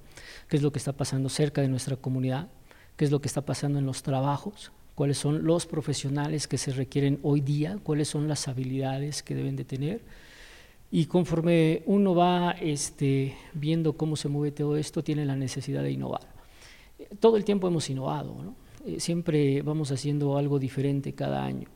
¿Qué 0.50 0.58
es 0.58 0.64
lo 0.64 0.72
que 0.72 0.80
está 0.80 0.94
pasando 0.94 1.30
cerca 1.30 1.62
de 1.62 1.70
nuestra 1.70 1.96
comunidad? 1.96 2.48
¿Qué 2.96 3.06
es 3.06 3.12
lo 3.12 3.22
que 3.22 3.28
está 3.28 3.42
pasando 3.42 3.80
en 3.80 3.86
los 3.86 4.04
trabajos? 4.04 4.72
¿Cuáles 4.96 5.18
son 5.18 5.46
los 5.46 5.66
profesionales 5.66 6.48
que 6.48 6.58
se 6.58 6.72
requieren 6.72 7.20
hoy 7.22 7.42
día? 7.42 7.78
¿Cuáles 7.84 8.08
son 8.08 8.28
las 8.28 8.48
habilidades 8.48 9.22
que 9.24 9.36
deben 9.36 9.56
de 9.56 9.64
tener? 9.64 10.02
Y 10.90 11.06
conforme 11.06 11.84
uno 11.86 12.16
va 12.16 12.52
este, 12.52 13.36
viendo 13.54 13.94
cómo 13.94 14.16
se 14.16 14.30
mueve 14.30 14.52
todo 14.52 14.78
esto, 14.78 15.04
tiene 15.04 15.26
la 15.26 15.36
necesidad 15.36 15.84
de 15.84 15.92
innovar. 15.92 16.28
Todo 17.20 17.38
el 17.38 17.44
tiempo 17.44 17.68
hemos 17.68 17.90
innovado, 17.90 18.42
¿no? 18.42 18.56
Eh, 18.88 19.02
siempre 19.02 19.62
vamos 19.64 19.92
haciendo 19.92 20.38
algo 20.38 20.60
diferente 20.60 21.12
cada 21.12 21.44
año. 21.44 21.68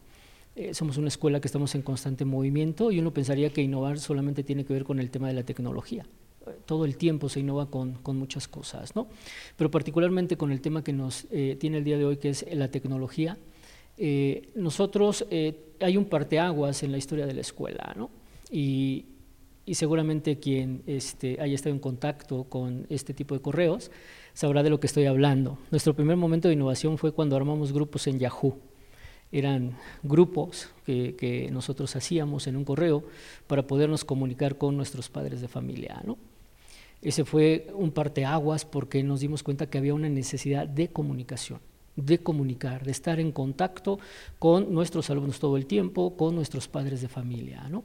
Eh, 0.56 0.74
somos 0.74 0.96
una 0.96 1.10
escuela 1.10 1.42
que 1.42 1.48
estamos 1.50 1.76
en 1.76 1.82
constante 1.82 2.24
movimiento 2.24 2.90
y 2.90 3.00
uno 3.00 3.12
pensaría 3.12 3.50
que 3.50 3.62
innovar 3.62 4.00
solamente 4.00 4.44
tiene 4.44 4.64
que 4.64 4.72
ver 4.72 4.86
con 4.86 4.98
el 4.98 5.12
tema 5.12 5.28
de 5.28 5.34
la 5.34 5.44
tecnología. 5.44 6.06
Eh, 6.48 6.52
todo 6.66 6.86
el 6.86 6.96
tiempo 6.96 7.28
se 7.28 7.42
innova 7.42 7.70
con, 7.70 7.96
con, 7.96 8.18
muchas 8.18 8.48
cosas, 8.48 8.96
¿no? 8.96 9.10
Pero 9.58 9.70
particularmente 9.70 10.38
con 10.38 10.54
el 10.54 10.62
tema 10.62 10.86
que 10.86 10.94
nos 10.94 11.28
tiene 11.60 11.80
el 11.80 11.84
día 11.84 11.98
de 11.98 12.06
hoy, 12.06 12.16
que 12.16 12.30
es 12.30 12.46
la 12.54 12.70
tecnología, 12.70 13.38
nosotros 14.56 15.26
hay 15.80 15.98
un 15.98 16.06
parteaguas 16.06 16.82
en 16.82 16.92
la 16.92 16.98
historia 16.98 17.28
de 17.28 17.34
la 17.34 17.42
escuela, 17.42 17.94
¿no? 17.96 18.10
y, 18.50 19.06
seguramente 19.76 20.40
quien 20.40 20.84
este, 20.88 21.38
haya 21.40 21.56
estado 21.56 21.74
en 21.74 21.80
contacto 21.80 22.46
con 22.46 22.86
este 22.90 23.14
tipo 23.14 23.36
de 23.36 23.42
correos 23.42 23.92
sabrá 24.34 24.64
de 24.64 24.70
lo 24.70 24.80
que 24.80 24.88
estoy 24.88 25.06
hablando. 25.06 25.58
Nuestro 25.72 25.96
primer 25.96 26.18
momento 26.18 26.48
de 26.48 26.56
innovación 26.56 26.98
fue 26.98 27.12
cuando 27.12 27.36
armamos 27.36 27.72
grupos 27.72 28.08
en 28.08 28.20
Yahoo. 28.20 28.58
Eran 29.32 29.78
grupos 30.04 30.70
que, 30.86 31.50
nosotros 31.52 31.96
hacíamos 31.96 32.48
en 32.48 32.58
un 32.58 32.66
correo 32.66 33.04
para 33.48 33.66
podernos 33.66 34.04
comunicar 34.04 34.58
con 34.58 34.76
nuestros 34.76 35.10
padres 35.10 35.40
de 35.42 35.48
familia. 35.48 36.02
¿no? 36.04 36.18
Ese 37.02 37.24
fue 37.24 37.68
un 37.74 37.92
parteaguas 37.92 38.66
porque 38.66 39.04
nos 39.04 39.22
dimos 39.22 39.42
cuenta 39.42 39.70
que 39.70 39.78
había 39.78 39.94
una 39.94 40.10
necesidad 40.10 40.68
de 40.68 40.90
comunicación 40.90 41.60
de 41.96 42.20
comunicar, 42.20 42.86
de 42.86 42.92
estar 42.92 43.20
en 43.20 43.34
contacto 43.34 44.00
con 44.40 44.74
nuestros 44.74 45.10
alumnos 45.10 45.40
todo 45.40 45.58
el 45.58 45.66
tiempo, 45.66 46.16
con 46.16 46.36
nuestros 46.36 46.70
padres 46.70 47.02
de 47.02 47.10
familia. 47.10 47.68
¿no? 47.70 47.84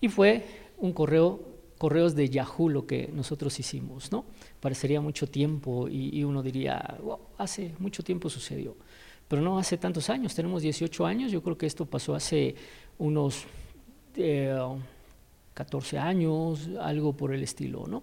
Y 0.00 0.08
fue 0.08 0.69
un 0.80 0.92
correo, 0.92 1.40
correos 1.78 2.14
de 2.14 2.28
Yahoo 2.28 2.68
lo 2.68 2.86
que 2.86 3.10
nosotros 3.12 3.58
hicimos, 3.60 4.10
¿no? 4.10 4.24
Parecería 4.60 5.00
mucho 5.00 5.26
tiempo 5.26 5.88
y, 5.88 6.22
uno 6.24 6.42
diría, 6.42 6.98
hace 7.38 7.74
mucho 7.78 8.02
tiempo 8.02 8.28
sucedió. 8.28 8.76
Pero 9.28 9.42
no 9.42 9.58
hace 9.58 9.76
tantos 9.78 10.10
años, 10.10 10.34
tenemos 10.34 10.62
18 10.62 11.06
años, 11.06 11.30
yo 11.30 11.42
creo 11.42 11.56
que 11.56 11.66
esto 11.66 11.86
pasó 11.86 12.14
hace 12.14 12.56
unos 12.98 13.44
14 15.54 15.96
eh, 15.96 15.98
años, 15.98 16.68
algo 16.80 17.12
por 17.12 17.32
el 17.32 17.42
estilo, 17.42 17.86
¿no? 17.86 18.02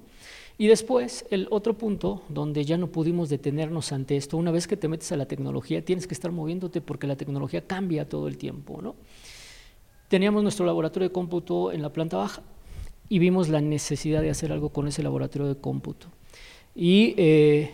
Y 0.59 0.67
después, 0.67 1.25
el 1.29 1.47
otro 1.51 1.77
punto 1.77 2.23
donde 2.29 2.65
ya 2.65 2.77
no 2.77 2.87
pudimos 2.87 3.29
detenernos 3.29 3.91
ante 3.91 4.17
esto, 4.17 4.37
una 4.37 4.49
vez 4.49 4.65
que 4.67 4.75
te 4.75 4.87
metes 4.87 5.11
a 5.11 5.17
la 5.17 5.27
tecnología, 5.27 5.85
tienes 5.85 6.07
que 6.07 6.15
estar 6.15 6.31
moviéndote 6.31 6.81
porque 6.81 7.05
la 7.05 7.15
tecnología 7.15 7.61
cambia 7.67 8.09
todo 8.09 8.27
el 8.27 8.37
tiempo, 8.37 8.81
¿no? 8.81 8.95
Teníamos 10.07 10.41
nuestro 10.41 10.65
laboratorio 10.65 11.09
de 11.09 11.13
cómputo 11.13 11.71
en 11.71 11.81
la 11.81 11.91
planta 11.91 12.17
baja 12.17 12.41
y 13.09 13.19
vimos 13.19 13.49
la 13.49 13.61
necesidad 13.61 14.21
de 14.21 14.29
hacer 14.29 14.51
algo 14.51 14.69
con 14.69 14.87
ese 14.87 15.03
laboratorio 15.03 15.47
de 15.47 15.59
cómputo. 15.59 16.07
Y 16.75 17.13
eh, 17.17 17.71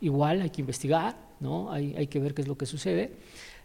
igual 0.00 0.42
hay 0.42 0.50
que 0.50 0.60
investigar, 0.60 1.16
¿no? 1.40 1.70
hay, 1.70 1.94
hay, 1.96 2.06
que 2.06 2.18
ver 2.18 2.34
qué 2.34 2.42
es 2.42 2.48
lo 2.48 2.56
que 2.56 2.66
sucede. 2.66 3.12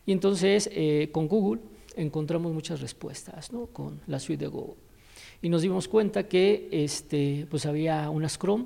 Y 0.05 0.11
entonces 0.11 0.69
eh, 0.71 1.09
con 1.11 1.27
Google 1.27 1.61
encontramos 1.95 2.53
muchas 2.53 2.81
respuestas, 2.81 3.51
¿no? 3.51 3.67
con 3.67 4.01
la 4.07 4.19
suite 4.19 4.45
de 4.45 4.47
Google. 4.49 4.75
Y 5.41 5.49
nos 5.49 5.61
dimos 5.61 5.87
cuenta 5.87 6.27
que 6.27 6.67
este, 6.71 7.47
pues 7.49 7.65
había 7.65 8.09
unas 8.09 8.37
Chrome 8.37 8.65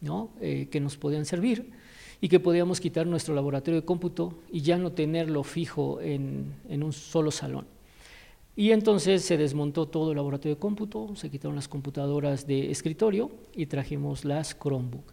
¿no? 0.00 0.30
Eh, 0.40 0.68
que 0.70 0.80
nos 0.80 0.96
podían 0.96 1.24
servir 1.24 1.70
y 2.20 2.28
que 2.28 2.40
podíamos 2.40 2.80
quitar 2.80 3.06
nuestro 3.06 3.34
laboratorio 3.34 3.80
de 3.80 3.86
cómputo 3.86 4.38
y 4.50 4.62
ya 4.62 4.78
no 4.78 4.92
tenerlo 4.92 5.42
fijo 5.44 6.00
en, 6.00 6.54
en 6.68 6.82
un 6.82 6.92
solo 6.92 7.30
salón. 7.30 7.66
Y 8.58 8.72
entonces 8.72 9.24
se 9.24 9.36
desmontó 9.36 9.86
todo 9.86 10.10
el 10.10 10.16
laboratorio 10.16 10.56
de 10.56 10.60
cómputo, 10.60 11.14
se 11.14 11.30
quitaron 11.30 11.54
las 11.54 11.68
computadoras 11.68 12.44
de 12.44 12.72
escritorio 12.72 13.30
y 13.54 13.66
trajimos 13.66 14.24
las 14.24 14.58
Chromebook. 14.58 15.12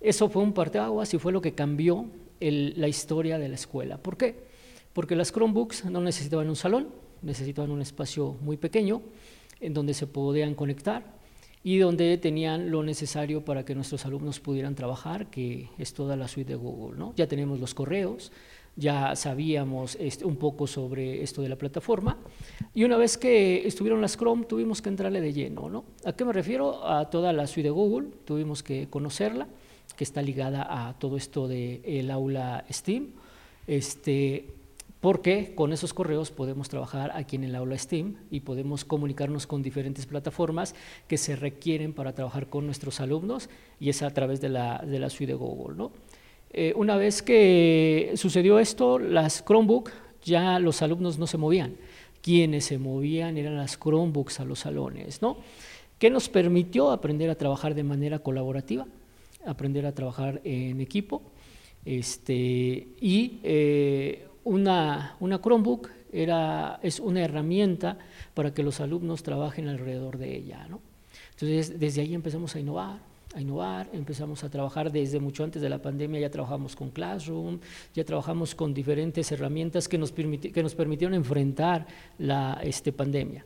Eso 0.00 0.28
fue 0.28 0.42
un 0.42 0.52
parteaguas 0.52 1.14
y 1.14 1.18
fue 1.20 1.30
lo 1.30 1.40
que 1.40 1.54
cambió 1.54 2.06
la 2.40 2.88
historia 2.88 3.38
de 3.38 3.48
la 3.48 3.54
escuela. 3.54 3.98
¿Por 3.98 4.16
qué? 4.16 4.34
Porque 4.92 5.14
las 5.14 5.30
Chromebooks 5.30 5.84
no 5.84 6.00
necesitaban 6.00 6.48
un 6.48 6.56
salón, 6.56 6.88
necesitaban 7.22 7.70
un 7.70 7.82
espacio 7.82 8.34
muy 8.40 8.56
pequeño 8.56 9.00
en 9.60 9.74
donde 9.74 9.94
se 9.94 10.08
podían 10.08 10.56
conectar 10.56 11.04
y 11.62 11.78
donde 11.78 12.18
tenían 12.18 12.72
lo 12.72 12.82
necesario 12.82 13.44
para 13.44 13.64
que 13.64 13.76
nuestros 13.76 14.04
alumnos 14.06 14.40
pudieran 14.40 14.74
trabajar, 14.74 15.30
que 15.30 15.68
es 15.78 15.94
toda 15.94 16.16
la 16.16 16.26
suite 16.26 16.54
de 16.54 16.56
Google. 16.56 16.98
¿no? 16.98 17.14
Ya 17.14 17.28
tenemos 17.28 17.60
los 17.60 17.74
correos, 17.74 18.32
ya 18.76 19.14
sabíamos 19.16 19.96
este, 20.00 20.24
un 20.24 20.36
poco 20.36 20.66
sobre 20.66 21.22
esto 21.22 21.42
de 21.42 21.48
la 21.48 21.56
plataforma. 21.56 22.18
Y 22.74 22.84
una 22.84 22.96
vez 22.96 23.18
que 23.18 23.66
estuvieron 23.66 24.00
las 24.00 24.16
Chrome, 24.16 24.44
tuvimos 24.44 24.80
que 24.80 24.88
entrarle 24.88 25.20
de 25.20 25.32
lleno. 25.32 25.68
¿no? 25.68 25.84
¿A 26.04 26.12
qué 26.12 26.24
me 26.24 26.32
refiero? 26.32 26.86
A 26.86 27.10
toda 27.10 27.32
la 27.32 27.46
suite 27.46 27.68
de 27.68 27.70
Google, 27.70 28.08
tuvimos 28.24 28.62
que 28.62 28.88
conocerla, 28.88 29.46
que 29.96 30.04
está 30.04 30.22
ligada 30.22 30.88
a 30.88 30.98
todo 30.98 31.16
esto 31.16 31.48
del 31.48 32.10
aula 32.10 32.64
STEAM. 32.70 33.08
Este, 33.66 34.46
porque 35.02 35.54
con 35.56 35.72
esos 35.72 35.92
correos 35.92 36.30
podemos 36.30 36.68
trabajar 36.68 37.10
aquí 37.14 37.34
en 37.34 37.42
el 37.42 37.56
aula 37.56 37.76
STEAM 37.76 38.14
y 38.30 38.40
podemos 38.40 38.84
comunicarnos 38.84 39.48
con 39.48 39.60
diferentes 39.60 40.06
plataformas 40.06 40.76
que 41.08 41.18
se 41.18 41.34
requieren 41.34 41.92
para 41.92 42.14
trabajar 42.14 42.46
con 42.46 42.66
nuestros 42.66 43.00
alumnos 43.00 43.50
y 43.80 43.88
es 43.90 44.00
a 44.02 44.14
través 44.14 44.40
de 44.40 44.48
la, 44.48 44.78
de 44.78 45.00
la 45.00 45.10
suite 45.10 45.32
de 45.32 45.38
Google. 45.38 45.76
¿no? 45.76 45.90
Eh, 46.52 46.72
una 46.76 46.96
vez 46.96 47.22
que 47.22 48.12
sucedió 48.16 48.58
esto, 48.58 48.98
las 48.98 49.42
Chromebook 49.44 49.90
ya 50.24 50.58
los 50.58 50.82
alumnos 50.82 51.18
no 51.18 51.26
se 51.26 51.38
movían, 51.38 51.76
quienes 52.20 52.66
se 52.66 52.78
movían 52.78 53.36
eran 53.38 53.56
las 53.56 53.78
Chromebooks 53.78 54.40
a 54.40 54.44
los 54.44 54.60
salones, 54.60 55.22
¿no? 55.22 55.38
¿Qué 55.98 56.10
nos 56.10 56.28
permitió 56.28 56.90
aprender 56.90 57.30
a 57.30 57.36
trabajar 57.36 57.74
de 57.74 57.84
manera 57.84 58.18
colaborativa, 58.18 58.86
aprender 59.46 59.86
a 59.86 59.92
trabajar 59.92 60.40
en 60.44 60.80
equipo, 60.80 61.22
este, 61.84 62.88
y 63.00 63.40
eh, 63.42 64.26
una, 64.44 65.16
una 65.20 65.40
Chromebook 65.40 65.88
era, 66.12 66.78
es 66.82 67.00
una 67.00 67.22
herramienta 67.22 67.98
para 68.34 68.52
que 68.52 68.62
los 68.62 68.80
alumnos 68.80 69.22
trabajen 69.22 69.68
alrededor 69.68 70.18
de 70.18 70.36
ella. 70.36 70.66
¿no? 70.68 70.80
Entonces, 71.30 71.78
desde 71.80 72.02
ahí 72.02 72.14
empezamos 72.14 72.54
a 72.54 72.60
innovar, 72.60 72.98
a 73.34 73.40
innovar, 73.40 73.88
empezamos 73.92 74.44
a 74.44 74.50
trabajar 74.50 74.90
desde 74.90 75.20
mucho 75.20 75.44
antes 75.44 75.62
de 75.62 75.68
la 75.68 75.80
pandemia, 75.80 76.20
ya 76.20 76.30
trabajamos 76.30 76.76
con 76.76 76.90
Classroom, 76.90 77.58
ya 77.94 78.04
trabajamos 78.04 78.54
con 78.54 78.74
diferentes 78.74 79.30
herramientas 79.32 79.88
que 79.88 79.98
nos, 79.98 80.12
que 80.12 80.62
nos 80.62 80.74
permitieron 80.74 81.14
enfrentar 81.14 81.86
la 82.18 82.60
este, 82.62 82.92
pandemia. 82.92 83.44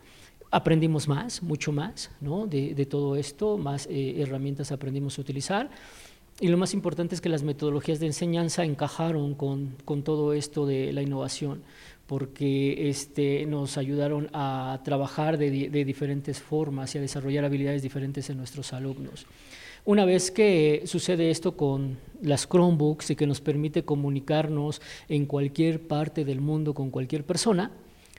Aprendimos 0.51 1.09
más, 1.09 1.43
mucho 1.43 1.73
más 1.73 2.11
¿no? 2.21 2.47
de, 2.47 2.75
de 2.75 2.87
todo 2.87 3.17
esto, 3.17 3.59
más 3.59 3.87
eh, 3.91 4.23
herramientas 4.23 4.73
aprendimos 4.73 5.19
a 5.19 5.21
utilizar. 5.21 5.71
Y 6.39 6.49
lo 6.49 6.59
más 6.59 6.75
importante 6.75 7.15
es 7.15 7.23
que 7.23 7.31
las 7.31 7.43
metodologías 7.43 7.99
de 7.99 8.07
enseñanza 8.07 8.63
encajaron 8.63 9.35
con, 9.35 9.75
con 9.87 10.03
todo 10.03 10.35
esto 10.35 10.67
de 10.67 10.93
la 10.93 11.01
innovación, 11.01 11.63
porque 12.07 12.91
este, 12.91 13.47
nos 13.47 13.79
ayudaron 13.79 14.29
a 14.35 14.81
trabajar 14.85 15.39
de, 15.39 15.71
de, 15.71 15.85
diferentes 15.85 16.41
formas 16.41 16.95
y 16.95 16.99
a 16.99 17.01
desarrollar 17.01 17.47
habilidades 17.47 17.83
diferentes 17.83 18.29
en 18.29 18.37
nuestros 18.37 18.75
alumnos. 18.75 19.27
Una 19.87 20.05
vez 20.05 20.33
que 20.33 20.83
sucede 20.85 21.31
esto 21.31 21.57
con 21.57 21.97
las 22.21 22.49
Chromebooks 22.49 23.11
y 23.11 23.15
que 23.15 23.25
nos 23.25 23.41
permite 23.41 23.85
comunicarnos 23.85 24.83
en 25.09 25.27
cualquier 25.27 25.87
parte 25.87 26.25
del 26.25 26.41
mundo 26.41 26.75
con 26.75 26.91
cualquier 26.91 27.23
persona, 27.23 27.71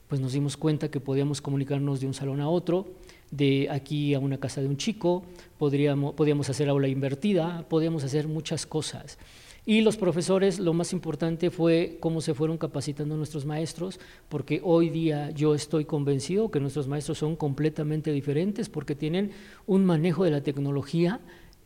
pues 0.07 0.21
nos 0.21 0.31
dimos 0.31 0.55
cuenta 0.55 0.89
que 0.89 1.01
podíamos 1.01 1.41
comunicarnos 1.41 1.99
de 1.99 2.07
un 2.07 2.13
salón 2.13 2.39
a 2.39 2.47
otro, 2.47 2.87
de 3.31 3.67
aquí 3.69 4.13
a 4.13 4.19
una 4.19 4.37
casa 4.37 4.61
de 4.61 4.67
un 4.67 4.77
chico, 4.77 5.25
podríamos, 5.57 6.13
podíamos 6.13 6.49
hacer 6.49 6.69
aula 6.69 6.87
invertida, 6.87 7.65
podíamos 7.67 8.05
hacer 8.05 8.29
muchas 8.29 8.65
cosas. 8.65 9.17
Y 9.65 9.81
los 9.81 9.97
profesores, 9.97 10.59
lo 10.59 10.71
más 10.71 10.93
importante 10.93 11.51
fue 11.51 11.97
cómo 11.99 12.21
se 12.21 12.33
fueron 12.33 12.57
capacitando 12.57 13.17
nuestros 13.17 13.45
maestros, 13.45 13.99
porque 14.29 14.61
hoy 14.63 14.89
día 14.89 15.31
yo 15.31 15.53
estoy 15.53 15.83
convencido 15.83 16.49
que 16.49 16.61
nuestros 16.61 16.87
maestros 16.87 17.17
son 17.17 17.35
completamente 17.35 18.13
diferentes 18.13 18.69
porque 18.69 18.95
tienen 18.95 19.31
un 19.65 19.83
manejo 19.83 20.23
de 20.23 20.31
la 20.31 20.41
tecnología 20.41 21.19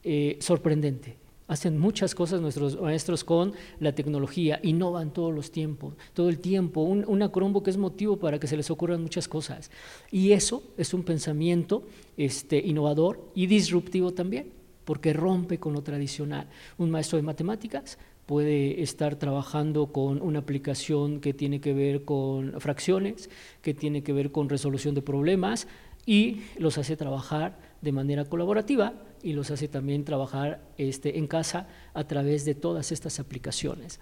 eh, 0.04 0.38
sorprendente. 0.40 1.18
Hacen 1.48 1.78
muchas 1.78 2.16
cosas 2.16 2.40
nuestros 2.40 2.80
maestros 2.80 3.26
con 3.26 3.54
la 3.80 3.94
tecnología, 3.94 4.62
innovan 4.64 5.12
todos 5.12 5.34
los 5.34 5.52
tiempos, 5.52 5.96
todo 6.14 6.30
el 6.30 6.40
tiempo. 6.40 6.82
Un, 6.82 7.04
una 7.06 7.30
Chromebook 7.30 7.68
es 7.68 7.76
motivo 7.76 8.18
para 8.18 8.40
que 8.40 8.48
se 8.48 8.56
les 8.56 8.72
ocurran 8.72 9.02
muchas 9.02 9.28
cosas. 9.28 9.70
Y 10.12 10.32
eso 10.32 10.64
es 10.78 10.94
un 10.94 11.04
pensamiento 11.04 11.84
este, 12.16 12.58
innovador 12.58 13.30
y 13.36 13.48
disruptivo 13.48 14.12
también, 14.14 14.54
porque 14.86 15.12
rompe 15.12 15.60
con 15.60 15.74
lo 15.74 15.82
tradicional. 15.82 16.48
Un 16.78 16.90
maestro 16.90 17.18
de 17.18 17.24
matemáticas 17.24 17.98
puede 18.26 18.82
estar 18.82 19.18
trabajando 19.18 19.88
con 19.88 20.22
una 20.22 20.40
aplicación 20.40 21.20
que 21.20 21.34
tiene 21.34 21.60
que 21.60 21.74
ver 21.74 22.06
con 22.06 22.62
fracciones, 22.62 23.30
que 23.62 23.74
tiene 23.74 24.04
que 24.04 24.14
ver 24.14 24.32
con 24.32 24.48
resolución 24.48 24.96
de 24.96 25.02
problemas 25.02 25.68
y 26.06 26.44
los 26.58 26.78
hace 26.78 26.96
trabajar 26.96 27.71
de 27.82 27.92
manera 27.92 28.26
colaborativa 28.26 28.94
y 29.24 29.34
los 29.34 29.52
hace 29.52 29.68
también 29.68 30.04
trabajar 30.04 30.62
este, 30.78 31.18
en 31.18 31.28
casa 31.28 31.68
a 31.94 32.04
través 32.06 32.46
de 32.46 32.56
todas 32.56 32.92
estas 32.92 33.20
aplicaciones. 33.20 34.00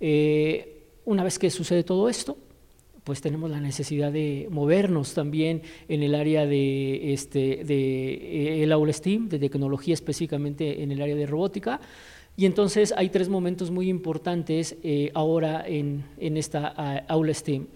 Eh, 0.00 0.86
una 1.04 1.24
vez 1.24 1.38
que 1.38 1.50
sucede 1.50 1.84
todo 1.84 2.08
esto, 2.08 2.36
pues 3.04 3.20
tenemos 3.20 3.50
la 3.50 3.60
necesidad 3.60 4.12
de 4.12 4.46
movernos 4.50 5.14
también 5.14 5.62
en 5.88 6.02
el 6.02 6.14
área 6.14 6.46
de, 6.46 7.12
este, 7.12 7.64
de 7.64 8.12
eh, 8.12 8.62
el 8.62 8.72
aula 8.72 8.92
STEAM, 8.92 9.28
de 9.28 9.38
tecnología 9.38 9.94
específicamente 9.94 10.82
en 10.82 10.92
el 10.92 11.00
área 11.00 11.16
de 11.16 11.26
robótica. 11.26 11.80
Y 12.36 12.46
entonces 12.46 12.94
hay 12.96 13.08
tres 13.08 13.28
momentos 13.28 13.70
muy 13.70 13.88
importantes 13.88 14.76
eh, 14.82 15.10
ahora 15.14 15.66
en, 15.66 16.04
en 16.18 16.36
esta 16.36 16.68
aula 17.08 17.34
STEAM. 17.34 17.66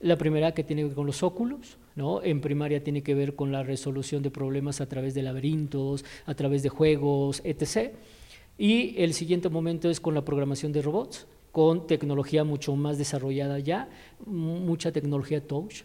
La 0.00 0.16
primera 0.16 0.52
que 0.52 0.64
tiene 0.64 0.82
que 0.82 0.88
ver 0.88 0.96
con 0.96 1.06
los 1.06 1.22
óculos, 1.22 1.78
¿no? 1.96 2.22
En 2.22 2.40
primaria 2.40 2.82
tiene 2.82 3.02
que 3.02 3.14
ver 3.14 3.34
con 3.34 3.52
la 3.52 3.62
resolución 3.62 4.22
de 4.22 4.30
problemas 4.30 4.80
a 4.80 4.88
través 4.88 5.14
de 5.14 5.22
laberintos, 5.22 6.04
a 6.26 6.34
través 6.34 6.62
de 6.62 6.68
juegos, 6.68 7.42
etc. 7.44 7.92
Y 8.58 8.94
el 9.02 9.14
siguiente 9.14 9.48
momento 9.48 9.90
es 9.90 10.00
con 10.00 10.14
la 10.14 10.24
programación 10.24 10.72
de 10.72 10.82
robots, 10.82 11.26
con 11.52 11.86
tecnología 11.86 12.44
mucho 12.44 12.74
más 12.76 12.96
desarrollada 12.96 13.58
ya, 13.58 13.90
mucha 14.24 14.90
tecnología 14.90 15.46
touch, 15.46 15.82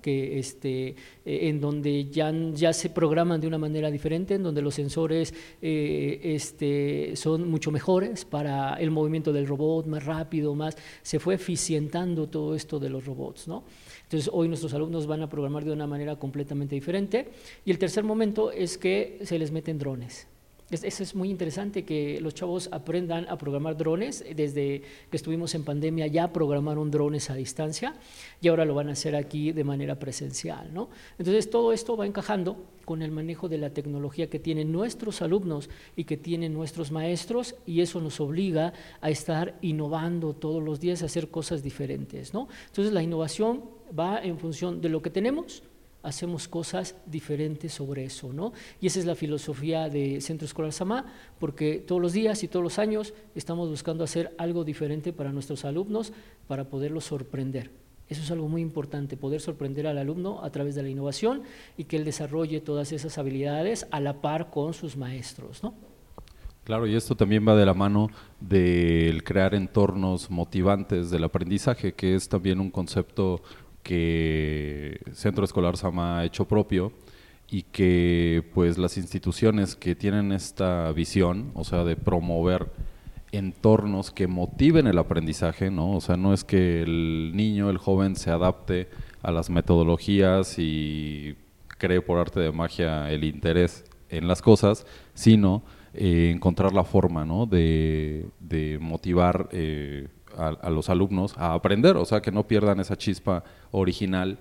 que 0.00 0.38
este, 0.38 0.90
eh, 0.90 0.94
en 1.24 1.60
donde 1.60 2.08
ya, 2.08 2.32
ya 2.54 2.72
se 2.72 2.88
programan 2.88 3.40
de 3.40 3.48
una 3.48 3.58
manera 3.58 3.90
diferente, 3.90 4.34
en 4.34 4.44
donde 4.44 4.62
los 4.62 4.76
sensores 4.76 5.34
eh, 5.60 6.20
este, 6.22 7.16
son 7.16 7.50
mucho 7.50 7.72
mejores 7.72 8.24
para 8.24 8.74
el 8.74 8.92
movimiento 8.92 9.32
del 9.32 9.48
robot, 9.48 9.86
más 9.86 10.04
rápido, 10.04 10.54
más, 10.54 10.76
se 11.02 11.18
fue 11.18 11.34
eficientando 11.34 12.28
todo 12.28 12.54
esto 12.54 12.78
de 12.78 12.88
los 12.88 13.04
robots. 13.04 13.48
¿no? 13.48 13.64
Entonces 14.08 14.30
hoy 14.32 14.48
nuestros 14.48 14.72
alumnos 14.72 15.06
van 15.06 15.20
a 15.20 15.28
programar 15.28 15.66
de 15.66 15.72
una 15.72 15.86
manera 15.86 16.16
completamente 16.16 16.74
diferente. 16.74 17.28
Y 17.66 17.70
el 17.70 17.78
tercer 17.78 18.04
momento 18.04 18.50
es 18.50 18.78
que 18.78 19.18
se 19.22 19.38
les 19.38 19.52
meten 19.52 19.78
drones. 19.78 20.26
Eso 20.70 21.02
es 21.02 21.14
muy 21.14 21.30
interesante 21.30 21.82
que 21.82 22.20
los 22.20 22.34
chavos 22.34 22.68
aprendan 22.72 23.26
a 23.28 23.38
programar 23.38 23.76
drones. 23.76 24.22
Desde 24.34 24.82
que 25.10 25.16
estuvimos 25.16 25.54
en 25.54 25.64
pandemia 25.64 26.06
ya 26.06 26.30
programaron 26.30 26.90
drones 26.90 27.30
a 27.30 27.34
distancia 27.34 27.94
y 28.40 28.48
ahora 28.48 28.66
lo 28.66 28.74
van 28.74 28.90
a 28.90 28.92
hacer 28.92 29.16
aquí 29.16 29.52
de 29.52 29.64
manera 29.64 29.98
presencial. 29.98 30.72
¿no? 30.72 30.90
Entonces 31.18 31.48
todo 31.48 31.72
esto 31.72 31.96
va 31.96 32.06
encajando 32.06 32.64
con 32.84 33.00
el 33.00 33.10
manejo 33.10 33.48
de 33.48 33.56
la 33.56 33.70
tecnología 33.70 34.28
que 34.28 34.38
tienen 34.38 34.70
nuestros 34.70 35.22
alumnos 35.22 35.70
y 35.96 36.04
que 36.04 36.18
tienen 36.18 36.52
nuestros 36.52 36.92
maestros 36.92 37.54
y 37.66 37.80
eso 37.80 38.00
nos 38.00 38.20
obliga 38.20 38.74
a 39.00 39.08
estar 39.08 39.58
innovando 39.62 40.34
todos 40.34 40.62
los 40.62 40.80
días, 40.80 41.02
a 41.02 41.06
hacer 41.06 41.28
cosas 41.28 41.62
diferentes. 41.62 42.34
¿no? 42.34 42.48
Entonces 42.66 42.92
la 42.92 43.02
innovación 43.02 43.77
va 43.96 44.22
en 44.22 44.38
función 44.38 44.80
de 44.80 44.88
lo 44.88 45.02
que 45.02 45.10
tenemos, 45.10 45.62
hacemos 46.02 46.48
cosas 46.48 46.94
diferentes 47.06 47.72
sobre 47.72 48.04
eso, 48.04 48.32
¿no? 48.32 48.52
Y 48.80 48.86
esa 48.86 49.00
es 49.00 49.06
la 49.06 49.14
filosofía 49.14 49.88
de 49.88 50.20
Centro 50.20 50.46
Escolar 50.46 50.72
Samá, 50.72 51.06
porque 51.38 51.84
todos 51.86 52.00
los 52.00 52.12
días 52.12 52.42
y 52.42 52.48
todos 52.48 52.62
los 52.62 52.78
años 52.78 53.14
estamos 53.34 53.68
buscando 53.68 54.04
hacer 54.04 54.34
algo 54.38 54.64
diferente 54.64 55.12
para 55.12 55.32
nuestros 55.32 55.64
alumnos 55.64 56.12
para 56.46 56.64
poderlos 56.64 57.04
sorprender. 57.04 57.70
Eso 58.08 58.22
es 58.22 58.30
algo 58.30 58.48
muy 58.48 58.62
importante, 58.62 59.18
poder 59.18 59.40
sorprender 59.40 59.86
al 59.86 59.98
alumno 59.98 60.42
a 60.42 60.50
través 60.50 60.74
de 60.74 60.82
la 60.82 60.88
innovación 60.88 61.42
y 61.76 61.84
que 61.84 61.96
él 61.96 62.04
desarrolle 62.04 62.60
todas 62.60 62.92
esas 62.92 63.18
habilidades 63.18 63.86
a 63.90 64.00
la 64.00 64.22
par 64.22 64.50
con 64.50 64.72
sus 64.72 64.96
maestros, 64.96 65.62
¿no? 65.62 65.74
Claro, 66.64 66.86
y 66.86 66.94
esto 66.94 67.16
también 67.16 67.46
va 67.48 67.56
de 67.56 67.64
la 67.64 67.72
mano 67.72 68.10
del 68.40 69.24
crear 69.24 69.54
entornos 69.54 70.30
motivantes 70.30 71.10
del 71.10 71.24
aprendizaje, 71.24 71.94
que 71.94 72.14
es 72.14 72.28
también 72.28 72.60
un 72.60 72.70
concepto 72.70 73.40
que 73.88 75.00
Centro 75.14 75.46
Escolar 75.46 75.78
Sama 75.78 76.18
ha 76.18 76.24
hecho 76.26 76.46
propio 76.46 76.92
y 77.48 77.62
que 77.62 78.44
pues 78.52 78.76
las 78.76 78.98
instituciones 78.98 79.76
que 79.76 79.94
tienen 79.94 80.30
esta 80.32 80.92
visión, 80.92 81.52
o 81.54 81.64
sea, 81.64 81.84
de 81.84 81.96
promover 81.96 82.70
entornos 83.32 84.10
que 84.10 84.26
motiven 84.26 84.88
el 84.88 84.98
aprendizaje, 84.98 85.70
¿no? 85.70 85.92
O 85.92 86.02
sea, 86.02 86.18
no 86.18 86.34
es 86.34 86.44
que 86.44 86.82
el 86.82 87.32
niño, 87.34 87.70
el 87.70 87.78
joven 87.78 88.14
se 88.14 88.30
adapte 88.30 88.90
a 89.22 89.30
las 89.30 89.48
metodologías 89.48 90.56
y 90.58 91.36
cree 91.78 92.02
por 92.02 92.18
arte 92.18 92.40
de 92.40 92.52
magia 92.52 93.10
el 93.10 93.24
interés 93.24 93.86
en 94.10 94.28
las 94.28 94.42
cosas, 94.42 94.86
sino 95.14 95.62
eh, 95.94 96.30
encontrar 96.34 96.74
la 96.74 96.84
forma, 96.84 97.24
¿no? 97.24 97.46
De, 97.46 98.28
motivar 98.82 99.48
eh, 99.52 100.08
a, 100.38 100.70
los 100.70 100.88
alumnos 100.88 101.36
a 101.36 101.54
aprender, 101.54 101.96
o 101.96 102.04
sea, 102.04 102.22
que 102.22 102.32
no 102.32 102.46
pierdan 102.46 102.80
esa 102.80 102.96
chispa 102.96 103.44
original 103.70 104.38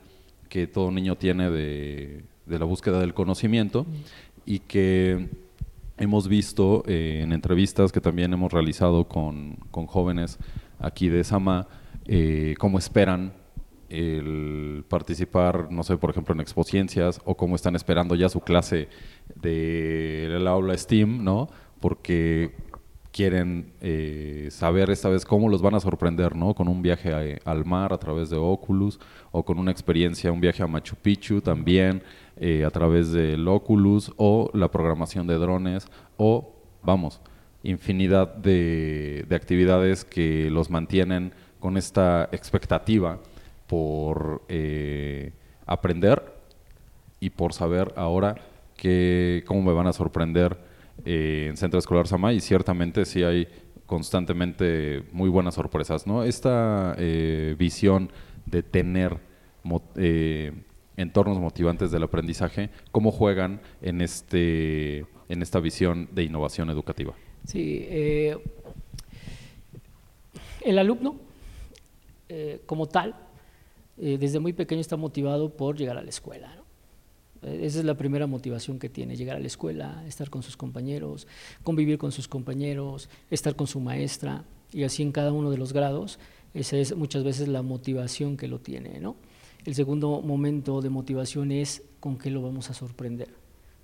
que 0.50 0.68
todo 0.68 0.92
niño 0.92 1.18
tiene 1.18 1.50
de, 1.50 2.24
la 2.46 2.66
búsqueda 2.66 3.00
del 3.00 3.14
conocimiento 3.14 3.86
y 4.46 4.60
que 4.60 5.30
hemos 5.98 6.28
visto 6.28 6.84
eh, 6.88 7.22
en 7.24 7.34
entrevistas 7.34 7.92
que 7.92 8.00
también 8.00 8.32
hemos 8.34 8.54
realizado 8.54 9.06
con, 9.06 9.58
jóvenes 9.72 10.38
aquí 10.80 11.10
de 11.10 11.24
Sama, 11.24 11.68
eh, 12.06 12.56
cómo 12.58 12.78
esperan 12.78 13.34
el 13.90 14.84
participar, 14.88 15.72
no 15.72 15.84
sé, 15.84 15.98
por 15.98 16.10
ejemplo, 16.10 16.34
en 16.34 16.42
expociencias 16.42 17.22
o 17.26 17.36
cómo 17.36 17.56
están 17.56 17.76
esperando 17.76 18.16
ya 18.16 18.30
su 18.30 18.42
clase 18.42 18.90
del 19.36 20.44
de 20.44 20.48
aula 20.48 20.78
STEAM, 20.78 21.24
¿no? 21.24 21.50
Porque 21.80 22.56
quieren 23.18 23.74
eh, 23.82 24.50
saber 24.52 24.92
esta 24.92 25.10
vez 25.10 25.26
cómo 25.26 25.50
los 25.50 25.64
van 25.64 25.74
a 25.74 25.80
sorprender, 25.80 26.36
¿no? 26.36 26.54
Con 26.54 26.68
un 26.68 26.84
viaje 26.84 27.40
al 27.46 27.66
mar 27.66 27.92
a 27.92 27.98
través 27.98 28.30
de 28.30 28.38
Oculus 28.38 29.00
o 29.32 29.44
con 29.44 29.58
una 29.58 29.72
experiencia, 29.72 30.32
un 30.32 30.40
viaje 30.40 30.62
a 30.62 30.68
Machu 30.68 30.96
Picchu 30.96 31.42
también 31.42 32.04
eh, 32.40 32.64
a 32.64 32.70
través 32.70 33.12
del 33.12 33.48
Oculus 33.48 34.14
o 34.18 34.52
la 34.54 34.70
programación 34.70 35.26
de 35.26 35.34
drones 35.34 35.88
o, 36.18 36.54
vamos, 36.84 37.20
infinidad 37.64 38.36
de, 38.36 39.26
de 39.28 39.36
actividades 39.36 40.06
que 40.06 40.52
los 40.52 40.70
mantienen 40.70 41.34
con 41.60 41.76
esta 41.76 42.30
expectativa 42.32 43.18
por 43.66 44.44
eh, 44.48 45.32
aprender 45.66 46.22
y 47.20 47.32
por 47.32 47.54
saber 47.54 47.92
ahora 47.96 48.36
que, 48.76 49.44
cómo 49.48 49.64
me 49.64 49.74
van 49.74 49.88
a 49.88 49.94
sorprender 49.94 50.67
eh, 51.06 51.48
en 51.50 51.58
Centro 51.58 51.80
Escolar 51.80 52.08
Sama 52.08 52.34
y 52.34 52.40
ciertamente 52.40 53.06
sí 53.06 53.24
hay 53.24 53.48
constantemente 53.86 55.04
muy 55.12 55.30
buenas 55.30 55.56
sorpresas, 55.56 56.06
¿no? 56.08 56.24
Esta 56.24 56.96
eh, 56.98 57.56
visión 57.58 58.12
de 58.46 58.64
tener 58.64 59.18
entornos 60.96 61.40
motivantes 61.40 61.92
del 61.92 62.04
aprendizaje, 62.04 62.70
¿cómo 62.92 63.12
juegan 63.12 63.62
en, 63.82 64.02
este, 64.02 65.06
en 65.28 65.42
esta 65.42 65.60
visión 65.60 66.08
de 66.14 66.24
innovación 66.24 66.70
educativa? 66.70 67.14
Sí, 67.46 67.86
el 70.62 70.80
alumno 70.80 71.16
como 72.66 72.88
tal 72.88 73.16
eh, 74.00 74.18
desde 74.20 74.40
muy 74.40 74.54
pequeño 74.54 74.82
está 74.82 74.96
motivado 74.96 75.50
por 75.50 75.76
llegar 75.76 75.98
a 75.98 76.04
la 76.04 76.10
escuela. 76.10 76.54
Eh, 76.54 76.62
esa 77.42 77.80
es 77.80 77.86
la 77.86 77.96
primera 77.96 78.28
motivación 78.28 78.80
que 78.80 78.90
tiene, 78.90 79.16
llegar 79.16 79.38
a 79.38 79.40
la 79.40 79.48
escuela, 79.48 80.04
estar 80.08 80.30
con 80.30 80.44
sus 80.44 80.58
compañeros, 80.58 81.28
convivir 81.64 81.98
con 81.98 82.12
sus 82.12 82.28
compañeros, 82.28 83.10
estar 83.30 83.56
con 83.56 83.68
su 83.68 83.80
maestra, 83.80 84.44
y 84.72 84.84
así 84.84 85.04
en 85.04 85.12
cada 85.12 85.32
uno 85.32 85.52
de 85.52 85.58
los 85.58 85.74
grados. 85.74 86.20
Esa 86.54 86.78
es 86.78 86.96
muchas 86.96 87.24
veces 87.24 87.48
la 87.48 87.62
motivación 87.62 88.38
que 88.38 88.48
lo 88.48 88.60
tiene. 88.60 89.00
¿no? 89.00 89.16
El 89.66 89.76
segundo 89.76 90.22
momento 90.22 90.82
de 90.82 90.90
motivación 90.90 91.52
es 91.52 91.84
con 92.00 92.18
qué 92.18 92.30
lo 92.30 92.42
vamos 92.42 92.70
a 92.70 92.74
sorprender, 92.74 93.30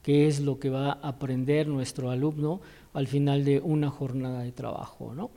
qué 0.02 0.28
es 0.28 0.40
lo 0.40 0.60
que 0.60 0.70
va 0.70 0.94
a 0.94 1.10
aprender 1.10 1.68
nuestro 1.68 2.10
alumno 2.10 2.62
al 2.94 3.08
final 3.08 3.46
de 3.46 3.60
una 3.60 3.90
jornada 3.90 4.42
de 4.42 4.52
trabajo. 4.52 5.14
¿no? 5.14 5.30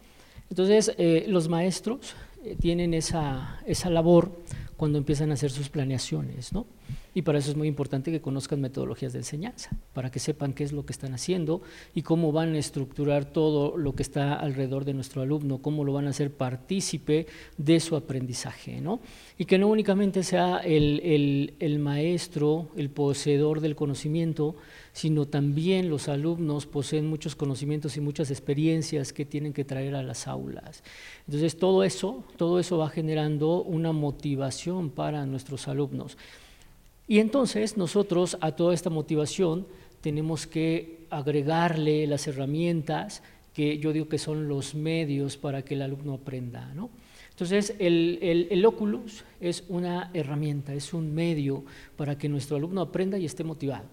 Entonces, 0.51 0.93
eh, 0.99 1.27
los 1.29 1.49
maestros 1.49 2.15
tienen 2.61 2.95
esa, 2.95 3.61
esa 3.67 3.91
labor 3.91 4.41
cuando 4.77 4.99
empiezan 4.99 5.31
a 5.31 5.35
hacer 5.35 5.51
sus 5.51 5.69
planeaciones, 5.69 6.53
¿no? 6.53 6.67
Y 7.15 7.23
para 7.23 7.39
eso 7.39 7.51
es 7.51 7.57
muy 7.57 7.67
importante 7.67 8.11
que 8.11 8.21
conozcan 8.21 8.61
metodologías 8.61 9.15
de 9.15 9.21
enseñanza, 9.21 9.71
para 9.95 10.11
que 10.11 10.19
sepan 10.19 10.53
qué 10.53 10.65
es 10.65 10.73
lo 10.73 10.85
que 10.85 10.93
están 10.93 11.15
haciendo 11.15 11.63
y 11.95 12.03
cómo 12.03 12.31
van 12.31 12.55
a 12.55 12.59
estructurar 12.59 13.25
todo 13.25 13.77
lo 13.79 13.95
que 13.95 14.03
está 14.03 14.35
alrededor 14.35 14.85
de 14.85 14.93
nuestro 14.93 15.23
alumno, 15.23 15.63
cómo 15.63 15.83
lo 15.85 15.95
van 15.95 16.07
a 16.07 16.11
hacer 16.11 16.31
partícipe 16.31 17.27
de 17.57 17.81
su 17.81 17.97
aprendizaje, 17.97 18.81
¿no? 18.83 19.01
Y 19.39 19.47
que 19.47 19.57
no 19.57 19.69
únicamente 19.69 20.23
sea 20.23 20.59
el, 20.59 21.01
el, 21.03 21.55
el 21.59 21.79
maestro, 21.79 22.69
el 22.77 22.91
poseedor 22.91 23.61
del 23.61 23.77
conocimiento, 23.77 24.57
sino 24.93 25.27
también 25.27 25.91
los 25.91 26.09
alumnos 26.09 26.67
poseen 26.67 27.07
muchos 27.07 27.37
conocimientos 27.37 27.97
y 27.97 28.01
muchas 28.01 28.31
experiencias 28.31 29.13
que 29.13 29.25
tienen 29.25 29.53
que 29.53 29.65
traer 29.65 29.95
a 29.95 30.03
las 30.03 30.27
aulas. 30.27 30.83
Entonces 31.27 31.59
todo 31.59 31.85
eso, 31.85 32.25
todo 32.37 32.61
eso 32.61 32.79
va 32.79 32.89
generando 32.89 33.63
una 33.63 33.93
motivación 33.93 34.91
para 34.91 35.27
nuestros 35.27 35.69
alumnos. 35.69 36.17
Y 37.09 37.21
entonces 37.21 37.77
nosotros 37.77 38.37
a 38.41 38.53
toda 38.53 38.75
esta 38.75 38.91
motivación 38.91 39.67
tenemos 40.01 40.47
que 40.47 41.07
agregarle 41.11 42.07
las 42.07 42.27
herramientas 42.27 43.23
que 43.55 43.79
yo 43.79 43.93
digo 43.93 44.09
que 44.09 44.19
son 44.19 44.49
los 44.49 44.75
medios 44.75 45.37
para 45.37 45.63
que 45.63 45.75
el 45.75 45.83
alumno 45.83 46.15
aprenda. 46.15 46.73
¿no? 46.75 46.91
Entonces, 47.31 47.75
el, 47.79 48.19
el, 48.23 48.49
el, 48.51 48.67
Oculus 48.67 49.25
es 49.41 49.65
una 49.69 50.11
herramienta, 50.15 50.75
es 50.75 50.93
un 50.93 51.15
medio 51.15 51.65
para 51.97 52.19
que 52.19 52.29
nuestro 52.29 52.57
alumno 52.57 52.81
aprenda 52.81 53.19
y 53.19 53.25
esté 53.25 53.45
motivado 53.45 53.85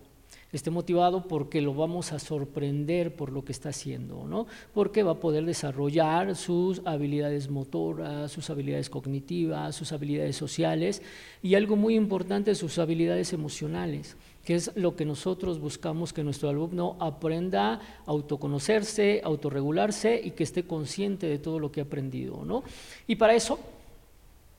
esté 0.54 0.70
motivado 0.72 1.28
porque 1.28 1.62
lo 1.62 1.74
vamos 1.74 2.14
a 2.14 2.20
sorprender 2.20 3.16
por 3.16 3.32
lo 3.32 3.44
que 3.44 3.52
está 3.52 3.70
haciendo, 3.70 4.26
¿no? 4.28 4.48
Porque 4.74 5.04
va 5.04 5.14
a 5.14 5.20
poder 5.20 5.46
desarrollar 5.46 6.36
sus 6.36 6.82
habilidades 6.86 7.50
motoras, 7.50 8.32
sus 8.32 8.50
habilidades 8.50 8.90
cognitivas, 8.90 9.76
sus 9.76 9.92
habilidades 9.92 10.36
sociales 10.36 11.02
y 11.42 11.56
algo 11.56 11.76
muy 11.76 11.96
importante, 11.96 12.56
sus 12.56 12.78
habilidades 12.78 13.34
emocionales 13.34 14.16
que 14.44 14.56
es 14.56 14.72
lo 14.76 14.96
que 14.96 15.06
nosotros 15.06 15.60
buscamos 15.60 16.12
que 16.12 16.24
nuestro 16.24 16.50
alumno 16.50 16.98
aprenda 17.00 17.76
a 17.76 17.82
autoconocerse, 18.08 19.22
autorregularse 19.24 20.20
y 20.22 20.32
que 20.32 20.44
esté 20.44 20.64
consciente 20.64 21.28
de 21.28 21.40
todo 21.40 21.60
lo 21.60 21.72
que 21.72 21.80
ha 21.80 21.86
aprendido, 21.86 22.44
¿no? 22.44 22.64
Y 23.08 23.16
para 23.16 23.36
eso 23.36 23.58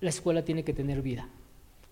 la 0.00 0.08
escuela 0.08 0.42
tiene 0.42 0.64
que 0.64 0.72
tener 0.72 1.02
vida. 1.02 1.28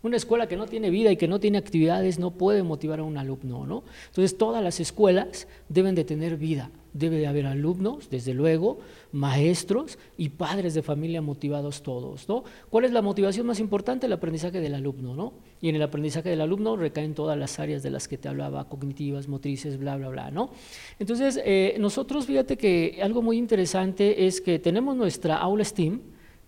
Una 0.03 0.17
escuela 0.17 0.49
que 0.49 0.57
no 0.57 0.67
tiene 0.67 0.91
vida 0.91 1.13
y 1.13 1.17
que 1.17 1.29
no 1.29 1.39
tiene 1.39 1.59
actividades 1.59 2.19
no 2.19 2.33
puede 2.33 2.65
motivar 2.65 2.99
a 2.99 3.05
un 3.05 3.17
alumno, 3.19 3.67
¿no? 3.67 3.85
Entonces 4.09 4.37
todas 4.37 4.63
las 4.63 4.81
escuelas 4.81 5.47
deben 5.69 5.95
de 5.95 6.03
tener 6.03 6.37
vida, 6.37 6.73
debe 6.93 7.19
de 7.19 7.29
haber 7.29 7.47
alumnos, 7.47 8.11
desde 8.11 8.35
luego, 8.35 8.79
maestros 9.13 9.99
y 10.17 10.31
padres 10.31 10.75
de 10.75 10.83
familia 10.83 11.23
motivados 11.23 11.85
todos, 11.85 12.29
¿no? 12.29 12.43
¿Cuál 12.69 12.85
es 12.85 12.93
la 12.93 13.01
motivación 13.01 13.47
más 13.47 13.61
importante? 13.61 14.07
El 14.07 14.13
aprendizaje 14.13 14.61
del 14.61 14.75
alumno, 14.75 15.15
¿no? 15.15 15.35
Y 15.61 15.69
en 15.69 15.77
el 15.77 15.83
aprendizaje 15.83 16.31
del 16.31 16.41
alumno 16.41 16.77
recaen 16.77 17.15
todas 17.15 17.39
las 17.39 17.61
áreas 17.61 17.85
de 17.85 17.91
las 17.91 18.09
que 18.09 18.19
te 18.19 18.29
hablaba, 18.29 18.69
cognitivas, 18.69 19.29
motrices, 19.29 19.79
bla, 19.79 19.97
bla, 19.97 20.09
bla, 20.09 20.31
¿no? 20.33 20.51
Entonces, 20.99 21.41
eh, 21.45 21.77
nosotros, 21.79 22.27
fíjate 22.27 22.57
que 22.57 22.99
algo 23.01 23.23
muy 23.23 23.39
interesante 23.39 24.27
es 24.27 24.41
que 24.41 24.59
tenemos 24.59 24.97
nuestra 24.97 25.37
aula 25.37 25.65
STEAM, 25.65 26.01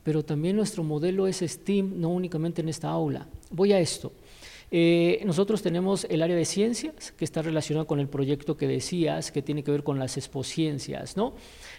pero 0.05 0.25
también 0.25 0.55
nuestro 0.55 0.85
modelo 0.85 1.27
es 1.27 1.39
STEAM, 1.39 2.01
no 2.01 2.11
únicamente 2.11 2.61
en 2.61 2.69
esta 2.69 2.91
aula. 2.91 3.27
Voy 3.51 3.73
a 3.73 3.81
esto. 3.81 4.13
Eh, 4.71 5.23
nosotros 5.25 5.63
tenemos 5.63 6.05
el 6.11 6.23
área 6.23 6.37
de 6.37 6.45
ciencias, 6.45 7.13
que 7.13 7.25
está 7.25 7.43
relacionado 7.43 7.87
con 7.87 8.01
el 8.01 8.09
proyecto 8.09 8.57
que 8.57 8.67
decías, 8.67 9.31
que 9.31 9.43
tiene 9.43 9.63
que 9.63 9.71
ver 9.71 9.83
con 9.83 9.99
las 9.99 10.17
exposciencias, 10.17 11.17
¿no? 11.17 11.35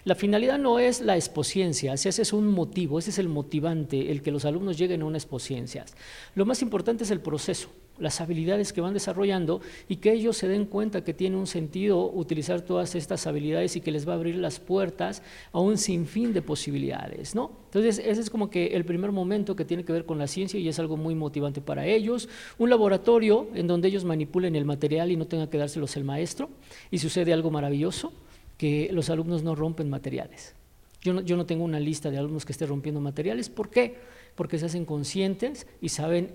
La 0.06 0.16
finalidad 0.16 0.58
no 0.60 0.80
es 0.80 1.02
la 1.02 1.16
exposciencia, 1.16 1.94
ese 1.94 2.10
es 2.10 2.34
un 2.34 2.48
motivo, 2.48 3.00
ese 3.00 3.10
es 3.10 3.20
el 3.20 3.28
motivante, 3.28 4.12
el 4.12 4.22
que 4.22 4.32
los 4.32 4.46
alumnos 4.46 4.78
lleguen 4.78 5.02
a 5.02 5.06
una 5.06 5.18
exposciencias. 5.18 5.94
Lo 6.36 6.46
más 6.46 6.62
importante 6.62 7.04
es 7.04 7.12
el 7.12 7.20
proceso 7.20 7.70
las 7.98 8.20
habilidades 8.22 8.74
que 8.74 8.82
van 8.82 8.94
desarrollando 8.94 9.62
y 9.88 9.98
que 9.98 10.12
ellos 10.12 10.38
se 10.38 10.48
den 10.48 10.66
cuenta 10.66 11.04
que 11.04 11.14
tiene 11.14 11.38
un 11.38 11.48
sentido 11.48 12.12
utilizar 12.12 12.62
todas 12.62 12.96
estas 12.96 13.26
habilidades 13.28 13.76
y 13.76 13.82
que 13.82 13.92
les 13.92 14.08
va 14.08 14.14
a 14.14 14.16
abrir 14.16 14.36
las 14.36 14.60
puertas 14.60 15.24
a 15.52 15.60
un 15.60 15.78
sinfín 15.78 16.34
de 16.34 16.42
posibilidades, 16.42 17.36
¿no? 17.36 17.52
Entonces, 17.66 18.00
ese 18.06 18.22
es 18.22 18.30
como 18.30 18.50
que 18.50 18.68
el 18.68 18.86
primer 18.86 19.12
momento 19.12 19.56
que 19.56 19.66
tiene 19.66 19.84
que 19.84 19.92
ver 19.92 20.06
con 20.06 20.18
la 20.18 20.28
ciencia 20.28 20.60
y 20.60 20.68
es 20.68 20.80
algo 20.80 20.98
muy 20.98 21.16
motivante 21.16 21.62
para 21.62 21.86
ellos. 21.86 22.30
Un 22.58 22.70
laboratorio 22.70 23.48
en 23.54 23.68
donde 23.68 23.88
ellos 23.88 24.06
manipulen 24.06 24.56
el 24.56 24.66
material 24.66 25.12
y 25.12 25.18
no 25.18 25.28
tenga 25.28 25.50
que 25.50 25.58
dárselos 25.58 25.98
el 25.98 26.04
maestro 26.04 26.50
y 26.92 27.00
sucede 27.00 27.34
algo 27.34 27.52
maravilloso, 27.52 28.14
que 28.58 28.90
los 28.94 29.10
alumnos 29.10 29.44
no 29.44 29.56
rompen 29.56 29.90
materiales. 29.90 30.56
Yo 31.02 31.14
no, 31.14 31.22
yo 31.22 31.38
no 31.38 31.46
tengo 31.46 31.64
una 31.64 31.80
lista 31.80 32.10
de 32.10 32.18
alumnos 32.18 32.46
que 32.46 32.54
estén 32.54 32.70
rompiendo 32.70 33.02
materiales. 33.02 33.50
¿Por 33.50 33.70
qué? 33.70 33.96
Porque 34.36 34.58
se 34.58 34.66
hacen 34.66 34.86
conscientes 34.86 35.68
y 35.82 35.90
saben 35.90 36.32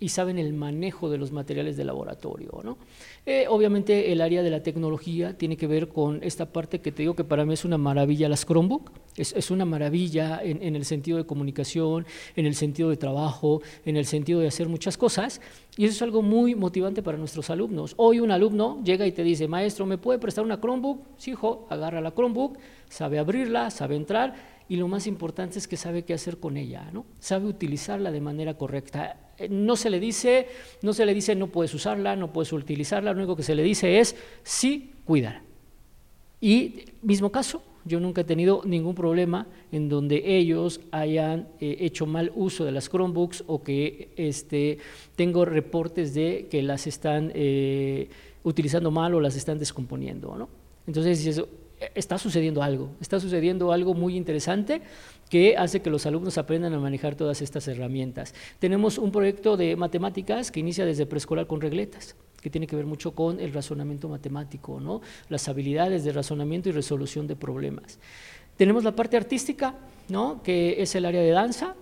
y 0.00 0.08
saben 0.08 0.38
el 0.38 0.52
manejo 0.52 1.08
de 1.08 1.18
los 1.18 1.32
materiales 1.32 1.76
de 1.76 1.84
laboratorio. 1.84 2.60
¿no? 2.62 2.76
Eh, 3.26 3.46
obviamente 3.48 4.12
el 4.12 4.20
área 4.20 4.42
de 4.42 4.50
la 4.50 4.62
tecnología 4.62 5.36
tiene 5.38 5.56
que 5.56 5.66
ver 5.66 5.88
con 5.88 6.22
esta 6.22 6.46
parte 6.46 6.80
que 6.80 6.92
te 6.92 7.02
digo 7.02 7.14
que 7.14 7.24
para 7.24 7.44
mí 7.44 7.54
es 7.54 7.64
una 7.64 7.78
maravilla, 7.78 8.28
las 8.28 8.44
Chromebook, 8.44 8.90
es, 9.16 9.32
es 9.32 9.50
una 9.50 9.64
maravilla 9.64 10.40
en, 10.42 10.62
en, 10.62 10.76
el 10.76 10.84
sentido 10.84 11.16
de 11.18 11.24
comunicación, 11.24 12.04
en 12.34 12.46
el 12.46 12.54
sentido 12.54 12.90
de 12.90 12.96
trabajo, 12.96 13.62
en 13.84 13.96
el 13.96 14.06
sentido 14.06 14.40
de 14.40 14.48
hacer 14.48 14.68
muchas 14.68 14.98
cosas, 14.98 15.40
y 15.76 15.84
eso 15.84 15.94
es 15.94 16.02
algo 16.02 16.22
muy 16.22 16.54
motivante 16.54 17.02
para 17.02 17.16
nuestros 17.16 17.48
alumnos. 17.50 17.94
Hoy 17.96 18.20
un 18.20 18.30
alumno 18.30 18.82
llega 18.84 19.06
y 19.06 19.12
te 19.12 19.22
dice, 19.22 19.48
maestro, 19.48 19.86
¿me 19.86 19.98
puede 19.98 20.18
prestar 20.18 20.44
una 20.44 20.60
Chromebook? 20.60 21.00
Sí, 21.16 21.32
hijo, 21.32 21.66
agarra 21.70 22.00
la 22.00 22.12
Chromebook, 22.12 22.58
sabe 22.88 23.18
abrirla, 23.18 23.70
sabe 23.70 23.96
entrar, 23.96 24.34
y 24.68 24.76
lo 24.76 24.88
más 24.88 25.06
importante 25.06 25.58
es 25.58 25.68
que 25.68 25.76
sabe 25.76 26.04
qué 26.04 26.14
hacer 26.14 26.38
con 26.38 26.56
ella, 26.56 26.90
¿no? 26.92 27.04
Sabe 27.18 27.46
utilizarla 27.46 28.10
de 28.10 28.20
manera 28.20 28.54
correcta. 28.54 29.32
Eh, 29.38 29.48
no 29.48 29.76
se 29.76 29.90
le 29.90 30.00
dice, 30.00 30.48
no 30.82 30.92
se 30.92 31.04
le 31.04 31.12
dice 31.12 31.34
no 31.34 31.48
puedes 31.48 31.74
usarla, 31.74 32.16
no 32.16 32.32
puedes 32.32 32.52
utilizarla, 32.52 33.12
lo 33.12 33.18
único 33.18 33.36
que 33.36 33.42
se 33.42 33.54
le 33.54 33.62
dice 33.62 34.00
es 34.00 34.16
sí, 34.42 34.92
cuídala. 35.04 35.42
Y 36.40 36.84
mismo 37.02 37.30
caso, 37.30 37.62
yo 37.84 38.00
nunca 38.00 38.22
he 38.22 38.24
tenido 38.24 38.62
ningún 38.64 38.94
problema 38.94 39.46
en 39.70 39.88
donde 39.88 40.22
ellos 40.36 40.80
hayan 40.90 41.48
eh, 41.60 41.76
hecho 41.80 42.06
mal 42.06 42.32
uso 42.34 42.64
de 42.64 42.72
las 42.72 42.88
Chromebooks 42.88 43.44
o 43.46 43.62
que 43.62 44.12
este, 44.16 44.78
tengo 45.16 45.44
reportes 45.44 46.14
de 46.14 46.46
que 46.50 46.62
las 46.62 46.86
están 46.86 47.30
eh, 47.34 48.08
utilizando 48.42 48.90
mal 48.90 49.14
o 49.14 49.20
las 49.20 49.36
están 49.36 49.58
descomponiendo. 49.58 50.36
¿no? 50.36 50.48
Entonces, 50.86 51.42
está 51.94 52.18
sucediendo 52.18 52.62
algo, 52.62 52.90
está 53.00 53.20
sucediendo 53.20 53.72
algo 53.72 53.94
muy 53.94 54.16
interesante 54.16 54.82
que 55.28 55.56
hace 55.56 55.82
que 55.82 55.90
los 55.90 56.06
alumnos 56.06 56.38
aprendan 56.38 56.72
a 56.74 56.78
manejar 56.78 57.14
todas 57.14 57.42
estas 57.42 57.66
herramientas. 57.68 58.34
Tenemos 58.58 58.98
un 58.98 59.10
proyecto 59.10 59.56
de 59.56 59.76
matemáticas 59.76 60.50
que 60.50 60.60
inicia 60.60 60.84
desde 60.84 61.06
preescolar 61.06 61.46
con 61.46 61.60
regletas 61.60 62.16
que 62.44 62.50
tiene 62.50 62.66
que 62.66 62.76
ver 62.76 62.84
mucho 62.84 63.12
con 63.14 63.40
el 63.40 63.54
razonamiento 63.54 64.06
matemático, 64.06 64.78
¿no? 64.78 65.00
las 65.30 65.48
habilidades 65.48 66.04
de 66.04 66.12
razonamiento 66.12 66.68
y 66.68 66.72
resolución 66.72 67.26
de 67.26 67.36
problemas. 67.36 67.98
Tenemos 68.58 68.84
la 68.84 68.94
parte 68.94 69.16
artística, 69.16 69.74
¿no? 70.10 70.42
que 70.42 70.82
es 70.82 70.94
el 70.94 71.06
área 71.06 71.22
de 71.22 71.30
danza, 71.30 71.74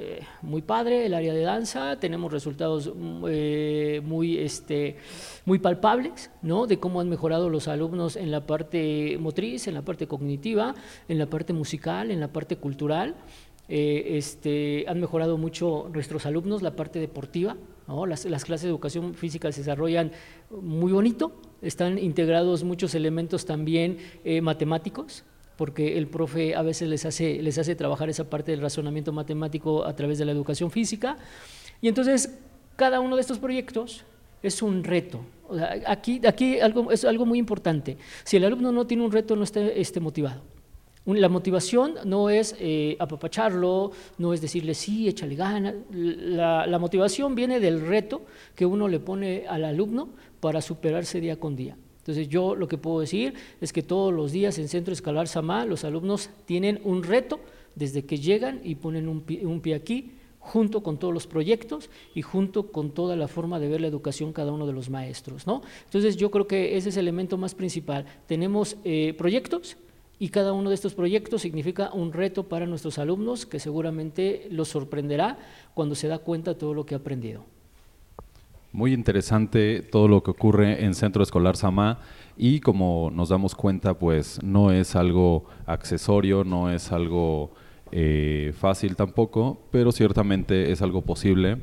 eh, 0.00 0.20
muy 0.42 0.62
padre 0.62 1.06
el 1.06 1.14
área 1.14 1.34
de 1.34 1.42
danza, 1.42 1.98
tenemos 1.98 2.32
resultados 2.32 2.92
mm, 2.94 3.24
eh, 3.28 4.00
muy, 4.04 4.38
este, 4.38 4.96
muy 5.44 5.58
palpables 5.58 6.30
¿no? 6.40 6.68
de 6.68 6.78
cómo 6.78 7.00
han 7.00 7.08
mejorado 7.08 7.50
los 7.50 7.66
alumnos 7.66 8.14
en 8.14 8.30
la 8.30 8.46
parte 8.46 9.18
motriz, 9.18 9.66
en 9.66 9.74
la 9.74 9.82
parte 9.82 10.06
cognitiva, 10.06 10.76
en 11.08 11.18
la 11.18 11.26
parte 11.26 11.52
musical, 11.52 12.12
en 12.12 12.20
la 12.20 12.32
parte 12.32 12.58
cultural. 12.58 13.16
eh, 13.68 14.16
este, 14.16 14.84
han 14.86 15.00
mejorado 15.00 15.36
mucho 15.36 15.90
nuestros 15.92 16.26
alumnos 16.26 16.62
la 16.62 16.76
parte 16.76 17.00
deportiva, 17.00 17.56
las, 18.06 18.24
clases 18.44 18.62
de 18.62 18.68
educación 18.68 19.14
física 19.14 19.50
se 19.50 19.62
desarrollan 19.62 20.12
muy 20.50 20.92
bonito, 20.92 21.32
están 21.60 21.98
integrados 21.98 22.62
muchos 22.62 22.94
elementos 22.94 23.46
también 23.46 23.98
matemáticos, 24.42 25.24
porque 25.58 25.98
el 25.98 26.06
profe 26.06 26.54
a 26.54 26.62
veces 26.62 26.88
les 26.88 27.04
hace, 27.04 27.42
les 27.42 27.58
hace 27.58 27.74
trabajar 27.74 28.08
esa 28.08 28.30
parte 28.30 28.52
del 28.52 28.60
razonamiento 28.60 29.12
matemático 29.12 29.84
a 29.84 29.94
través 29.96 30.16
de 30.18 30.24
la 30.24 30.30
educación 30.30 30.70
física. 30.70 31.18
Y 31.80 31.88
entonces, 31.88 32.38
cada 32.76 33.00
uno 33.00 33.16
de 33.16 33.22
estos 33.22 33.40
proyectos 33.40 34.04
es 34.40 34.62
un 34.62 34.84
reto. 34.84 35.20
aquí 35.84 36.20
aquí 36.24 36.60
algo, 36.60 36.92
es 36.92 37.04
algo 37.04 37.26
muy 37.26 37.40
importante. 37.40 37.98
Si 38.22 38.36
el 38.36 38.44
alumno 38.44 38.70
no 38.70 38.86
tiene 38.86 39.04
un 39.04 39.10
reto, 39.10 39.34
no 39.34 39.42
está 39.42 39.60
esté 39.60 39.98
motivado. 39.98 40.42
La 41.06 41.28
motivación 41.28 41.94
no 42.04 42.30
es 42.30 42.54
eh, 42.60 42.96
apapacharlo, 43.00 43.90
no 44.18 44.32
es 44.32 44.40
decirle 44.40 44.74
sí, 44.74 45.08
échale 45.08 45.34
ganas. 45.34 45.74
La, 45.90 46.78
motivación 46.78 47.34
viene 47.34 47.58
del 47.58 47.80
reto 47.80 48.26
que 48.54 48.64
uno 48.64 48.86
le 48.86 49.00
pone 49.00 49.44
al 49.48 49.64
alumno 49.64 50.10
para 50.38 50.60
superarse 50.60 51.20
día 51.20 51.40
con 51.40 51.56
día. 51.56 51.76
Entonces 52.08 52.30
yo 52.30 52.54
lo 52.54 52.68
que 52.68 52.78
puedo 52.78 53.00
decir 53.00 53.34
es 53.60 53.70
que 53.70 53.82
todos 53.82 54.14
los 54.14 54.32
días 54.32 54.58
en 54.58 54.68
Centro 54.68 54.94
Escolar 54.94 55.28
Samá 55.28 55.66
los 55.66 55.84
alumnos 55.84 56.30
tienen 56.46 56.80
un 56.82 57.02
reto 57.02 57.38
desde 57.74 58.06
que 58.06 58.16
llegan 58.16 58.62
y 58.64 58.76
ponen 58.76 59.08
un 59.08 59.20
pie, 59.60 59.74
aquí, 59.74 60.12
junto 60.38 60.82
con 60.82 60.98
todos 60.98 61.12
los 61.12 61.26
proyectos 61.26 61.90
y 62.14 62.22
junto 62.22 62.72
con 62.72 62.92
toda 62.92 63.14
la 63.14 63.28
forma 63.28 63.60
de 63.60 63.68
ver 63.68 63.82
la 63.82 63.88
educación 63.88 64.32
cada 64.32 64.52
uno 64.52 64.66
de 64.66 64.72
los 64.72 64.88
maestros. 64.88 65.46
¿no? 65.46 65.60
Entonces 65.84 66.16
yo 66.16 66.30
creo 66.30 66.46
que 66.46 66.78
ese 66.78 66.88
es 66.88 66.96
el 66.96 67.08
elemento 67.08 67.36
más 67.36 67.54
principal. 67.54 68.06
Tenemos 68.26 68.78
eh, 68.84 69.12
proyectos 69.18 69.76
y 70.18 70.30
cada 70.30 70.54
uno 70.54 70.70
de 70.70 70.76
estos 70.76 70.94
proyectos 70.94 71.42
significa 71.42 71.92
un 71.92 72.14
reto 72.14 72.48
para 72.48 72.64
nuestros 72.64 72.98
alumnos 72.98 73.44
que 73.44 73.60
seguramente 73.60 74.48
los 74.50 74.68
sorprenderá 74.68 75.38
cuando 75.74 75.94
se 75.94 76.08
da 76.08 76.20
cuenta 76.20 76.54
de 76.54 76.58
todo 76.58 76.72
lo 76.72 76.86
que 76.86 76.94
ha 76.94 76.98
aprendido. 76.98 77.57
Muy 78.78 78.94
interesante 78.94 79.82
todo 79.82 80.06
lo 80.06 80.22
que 80.22 80.30
ocurre 80.30 80.84
en 80.84 80.94
Centro 80.94 81.24
Escolar 81.24 81.56
Samá 81.56 81.98
y 82.36 82.60
como 82.60 83.10
nos 83.12 83.28
damos 83.28 83.56
cuenta, 83.56 83.98
pues 83.98 84.40
no 84.44 84.70
es 84.70 84.94
algo 84.94 85.46
accesorio, 85.66 86.44
no 86.44 86.70
es 86.70 86.92
algo 86.92 87.50
eh, 87.90 88.52
fácil 88.56 88.94
tampoco, 88.94 89.66
pero 89.72 89.90
ciertamente 89.90 90.70
es 90.70 90.80
algo 90.80 91.02
posible. 91.02 91.56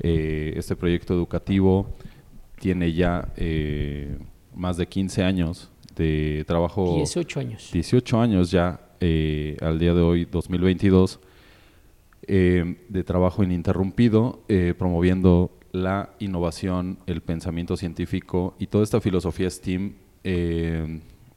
Eh, 0.00 0.54
este 0.56 0.74
proyecto 0.74 1.12
educativo 1.12 1.94
tiene 2.58 2.94
ya 2.94 3.28
eh, 3.36 4.16
más 4.54 4.78
de 4.78 4.86
15 4.86 5.24
años 5.24 5.70
de 5.94 6.42
trabajo... 6.46 6.94
18 6.96 7.40
años. 7.40 7.68
18 7.70 8.18
años 8.18 8.50
ya, 8.50 8.80
al 9.60 9.78
día 9.78 9.92
de 9.92 10.00
hoy, 10.00 10.24
2022, 10.24 11.20
eh, 12.28 12.78
de 12.88 13.04
trabajo 13.04 13.44
ininterrumpido, 13.44 14.40
promoviendo 14.78 15.50
la 15.72 16.14
innovación, 16.18 16.98
el 17.06 17.22
pensamiento 17.22 17.76
científico 17.76 18.54
y 18.58 18.66
toda 18.66 18.84
esta 18.84 19.00
filosofía 19.00 19.50
STEAM, 19.50 19.94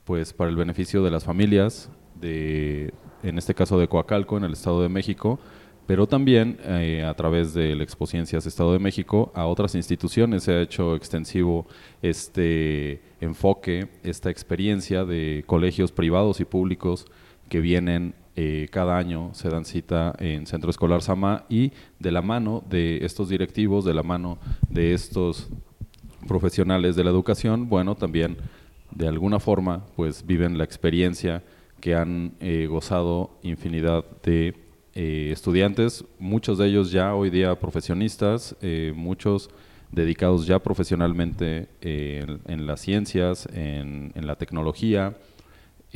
pues 0.03 0.33
para 0.33 0.49
el 0.49 0.55
beneficio 0.55 1.03
de 1.03 1.11
las 1.11 1.23
familias, 1.23 1.89
de, 2.19 2.93
en 3.23 3.37
este 3.37 3.55
caso 3.55 3.79
de 3.79 3.87
Coacalco, 3.87 4.37
en 4.37 4.43
el 4.43 4.53
Estado 4.53 4.81
de 4.81 4.89
México, 4.89 5.39
pero 5.87 6.07
también 6.07 6.57
eh, 6.63 7.03
a 7.03 7.13
través 7.13 7.53
del 7.53 7.81
Expo 7.81 8.07
Ciencias 8.07 8.45
Estado 8.45 8.73
de 8.73 8.79
México 8.79 9.31
a 9.35 9.45
otras 9.45 9.75
instituciones. 9.75 10.43
Se 10.43 10.53
ha 10.53 10.61
hecho 10.61 10.95
extensivo 10.95 11.67
este 12.01 13.01
enfoque, 13.21 13.89
esta 14.03 14.29
experiencia 14.29 15.05
de 15.05 15.43
colegios 15.45 15.91
privados 15.91 16.39
y 16.39 16.45
públicos 16.45 17.05
que 17.49 17.59
vienen 17.59 18.15
eh, 18.35 18.67
cada 18.71 18.97
año, 18.97 19.31
se 19.33 19.49
dan 19.49 19.65
cita 19.65 20.13
en 20.19 20.45
Centro 20.45 20.69
Escolar 20.69 21.01
Sama 21.01 21.45
y 21.49 21.71
de 21.99 22.11
la 22.11 22.21
mano 22.21 22.63
de 22.69 23.05
estos 23.05 23.29
directivos, 23.29 23.85
de 23.85 23.93
la 23.93 24.03
mano 24.03 24.37
de 24.69 24.93
estos 24.93 25.49
profesionales 26.27 26.95
de 26.95 27.03
la 27.03 27.11
educación, 27.11 27.69
bueno, 27.69 27.95
también 27.95 28.37
de 28.91 29.07
alguna 29.07 29.39
forma 29.39 29.85
pues 29.95 30.25
viven 30.25 30.57
la 30.57 30.63
experiencia 30.63 31.43
que 31.79 31.93
han 31.93 32.33
eh, 32.39 32.67
gozado 32.69 33.37
infinidad 33.43 34.05
de 34.23 34.55
eh, 34.95 35.29
estudiantes, 35.31 36.05
muchos 36.17 36.57
de 36.57 36.67
ellos 36.67 36.91
ya 36.91 37.13
hoy 37.13 37.29
día 37.29 37.59
profesionistas, 37.59 38.55
eh, 38.61 38.93
muchos 38.95 39.49
dedicados 39.91 40.47
ya 40.47 40.59
profesionalmente 40.59 41.67
en, 41.81 42.65
las 42.65 42.81
ciencias, 42.81 43.47
en, 43.53 44.11
la 44.15 44.35
tecnología, 44.35 45.15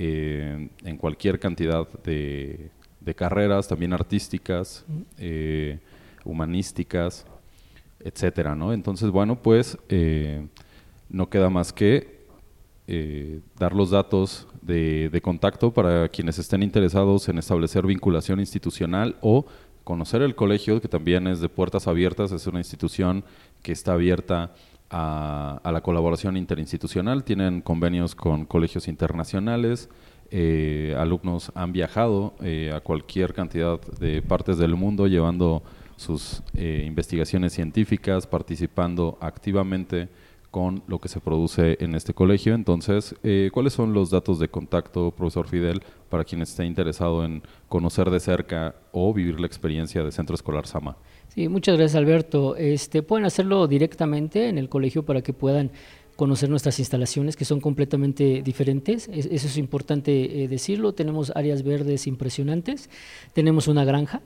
en 0.01 0.97
cualquier 0.97 1.39
cantidad 1.39 1.88
de, 2.03 2.71
carreras, 3.15 3.67
también 3.67 3.91
artísticas, 3.91 4.85
humanísticas, 6.23 7.25
etcétera, 7.99 8.55
¿no? 8.55 8.71
Entonces, 8.71 9.09
bueno, 9.09 9.41
pues 9.41 9.77
no 11.09 11.29
queda 11.29 11.49
más 11.49 11.73
que 11.73 12.19
dar 13.57 13.73
los 13.73 13.89
datos 13.89 14.47
de, 14.62 15.19
contacto 15.21 15.71
para 15.71 16.07
quienes 16.09 16.39
estén 16.39 16.63
interesados 16.63 17.27
en 17.29 17.38
establecer 17.38 17.85
vinculación 17.85 18.39
institucional 18.39 19.15
o 19.21 19.45
conocer 19.83 20.21
el 20.21 20.35
colegio, 20.35 20.79
que 20.81 20.88
también 20.88 21.27
es 21.27 21.39
de 21.39 21.49
puertas 21.49 21.88
abiertas, 21.88 22.31
es 22.31 22.45
una 22.47 22.59
institución 22.59 23.23
que 23.63 23.71
está 23.71 23.93
abierta 23.93 24.53
a, 24.89 25.62
la 25.71 25.82
colaboración 25.82 26.38
interinstitucional, 26.38 27.23
tienen 27.23 27.62
convenios 27.62 28.15
con 28.15 28.45
colegios 28.45 28.88
internacionales, 28.88 29.89
eh, 30.32 30.95
alumnos 30.97 31.52
han 31.56 31.71
viajado 31.71 32.36
eh, 32.41 32.71
a 32.73 32.82
cualquier 32.82 33.34
cantidad 33.34 33.80
de 33.99 34.21
partes 34.21 34.58
del 34.58 34.75
mundo 34.75 35.08
llevando 35.08 35.63
sus 35.95 36.43
eh, 36.54 36.84
investigaciones 36.88 37.54
científicas, 37.54 38.25
participando 38.25 39.17
activamente 39.21 40.08
con 40.52 40.82
lo 40.88 40.99
que 40.99 41.10
se 41.10 41.19
produce 41.19 41.78
en 41.80 41.95
este 41.95 42.13
colegio. 42.13 42.56
Entonces, 42.56 43.15
eh, 43.23 43.49
¿cuáles 43.54 43.73
son 43.73 43.93
los 43.93 44.10
datos 44.10 44.39
de 44.39 44.49
contacto, 44.49 45.12
profesor 45.12 45.47
Fidel, 45.47 45.84
para 46.10 46.23
quien 46.23 46.41
esté 46.41 46.65
interesado 46.65 47.23
en 47.23 47.43
conocer 47.67 48.10
de 48.10 48.19
cerca 48.19 48.75
o 48.91 49.13
vivir 49.13 49.39
la 49.39 49.47
experiencia 49.47 50.04
de 50.04 50.12
Centro 50.12 50.36
Escolar 50.36 50.65
Sama? 50.65 50.97
Sí, 51.39 51.47
muchas 51.47 51.78
gracias 51.78 51.95
Alberto. 51.95 52.58
Este, 52.58 53.02
pueden 53.02 53.25
hacerlo 53.25 53.65
directamente 53.65 54.49
en 54.49 54.58
el 54.58 54.67
colegio 54.67 55.06
para 55.06 55.21
que 55.21 55.32
puedan 55.32 55.71
conocer 56.17 56.49
nuestras 56.49 56.80
instalaciones 56.80 57.38
que 57.38 57.45
son 57.45 57.62
completamente 57.62 58.41
diferentes. 58.43 59.08
eso 59.08 59.47
es 59.47 59.58
importante 59.58 60.43
eh, 60.43 60.49
decirlo. 60.49 60.91
Tenemos 60.91 61.32
áreas 61.34 61.63
verdes 61.63 62.08
impresionantes, 62.08 62.89
tenemos 63.32 63.69
una 63.69 63.86
granja, 63.86 64.21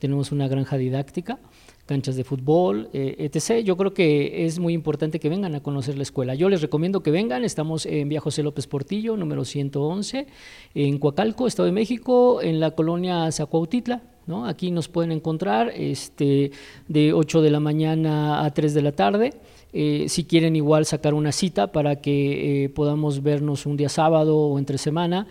tenemos 0.00 0.32
una 0.32 0.48
granja 0.48 0.76
didáctica 0.76 1.38
canchas 1.86 2.16
de 2.16 2.24
fútbol, 2.24 2.90
eh, 2.92 3.14
etc. 3.20 3.64
Yo 3.64 3.76
creo 3.76 3.94
que 3.94 4.44
es 4.44 4.58
muy 4.58 4.72
importante 4.74 5.20
que 5.20 5.28
vengan 5.28 5.54
a 5.54 5.62
conocer 5.62 5.96
la 5.96 6.02
escuela. 6.02 6.34
Yo 6.34 6.48
les 6.48 6.62
recomiendo 6.62 7.00
que 7.00 7.12
vengan, 7.12 7.44
estamos 7.44 7.86
en 7.86 8.08
Vía 8.08 8.20
José 8.20 8.42
López 8.42 8.66
Portillo, 8.66 9.16
número 9.16 9.44
111, 9.44 10.26
en 10.74 10.98
Coacalco, 10.98 11.46
Estado 11.46 11.66
de 11.66 11.72
México, 11.72 12.42
en 12.42 12.58
la 12.58 12.72
colonia 12.72 13.30
Zacuautitla. 13.30 14.15
¿No? 14.26 14.46
Aquí 14.46 14.70
nos 14.70 14.88
pueden 14.88 15.12
encontrar 15.12 15.72
este, 15.74 16.50
de 16.88 17.12
8 17.12 17.42
de 17.42 17.50
la 17.50 17.60
mañana 17.60 18.44
a 18.44 18.52
3 18.52 18.74
de 18.74 18.82
la 18.82 18.92
tarde. 18.92 19.34
Eh, 19.72 20.06
si 20.08 20.24
quieren 20.24 20.56
igual 20.56 20.86
sacar 20.86 21.14
una 21.14 21.32
cita 21.32 21.72
para 21.72 21.96
que 21.96 22.64
eh, 22.64 22.68
podamos 22.70 23.22
vernos 23.22 23.66
un 23.66 23.76
día 23.76 23.88
sábado 23.88 24.38
o 24.38 24.58
entre 24.58 24.78
semana, 24.78 25.26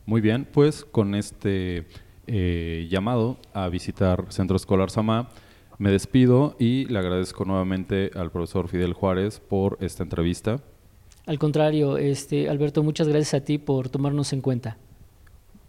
Muy 0.05 0.21
bien, 0.21 0.47
pues 0.51 0.85
con 0.85 1.17
este 1.17 1.87
eh, 2.29 2.87
llamado 2.89 3.39
a 3.53 3.69
visitar 3.69 4.27
Centro 4.29 4.57
Escolar 4.57 4.91
Samá, 4.91 5.29
me 5.79 5.91
despido 5.91 6.57
y 6.59 6.87
le 6.87 6.99
agradezco 6.99 7.45
nuevamente 7.45 8.11
al 8.15 8.31
profesor 8.31 8.69
Fidel 8.69 8.93
Juárez 8.93 9.41
por 9.41 9.77
esta 9.81 10.03
entrevista. 10.03 10.61
Al 11.27 11.39
contrario, 11.39 11.97
este, 11.97 12.49
Alberto, 12.49 12.83
muchas 12.83 13.09
gracias 13.09 13.35
a 13.35 13.45
ti 13.45 13.59
por 13.59 13.89
tomarnos 13.89 14.33
en 14.33 14.41
cuenta. 14.41 14.79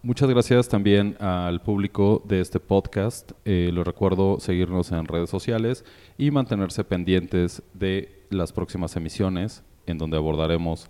Muchas 0.04 0.30
gracias 0.30 0.70
también 0.70 1.18
al 1.20 1.62
público 1.62 2.24
de 2.26 2.40
este 2.40 2.60
podcast. 2.60 3.32
Eh, 3.44 3.72
les 3.74 3.84
recuerdo 3.84 4.40
seguirnos 4.40 4.92
en 4.92 5.06
redes 5.06 5.30
sociales 5.30 5.84
y 6.18 6.32
mantenerse 6.32 6.84
pendientes 6.84 7.64
de 7.74 8.24
las 8.30 8.54
próximas 8.54 8.96
emisiones 8.96 9.64
en 9.88 9.98
donde 9.98 10.18
abordaremos 10.18 10.90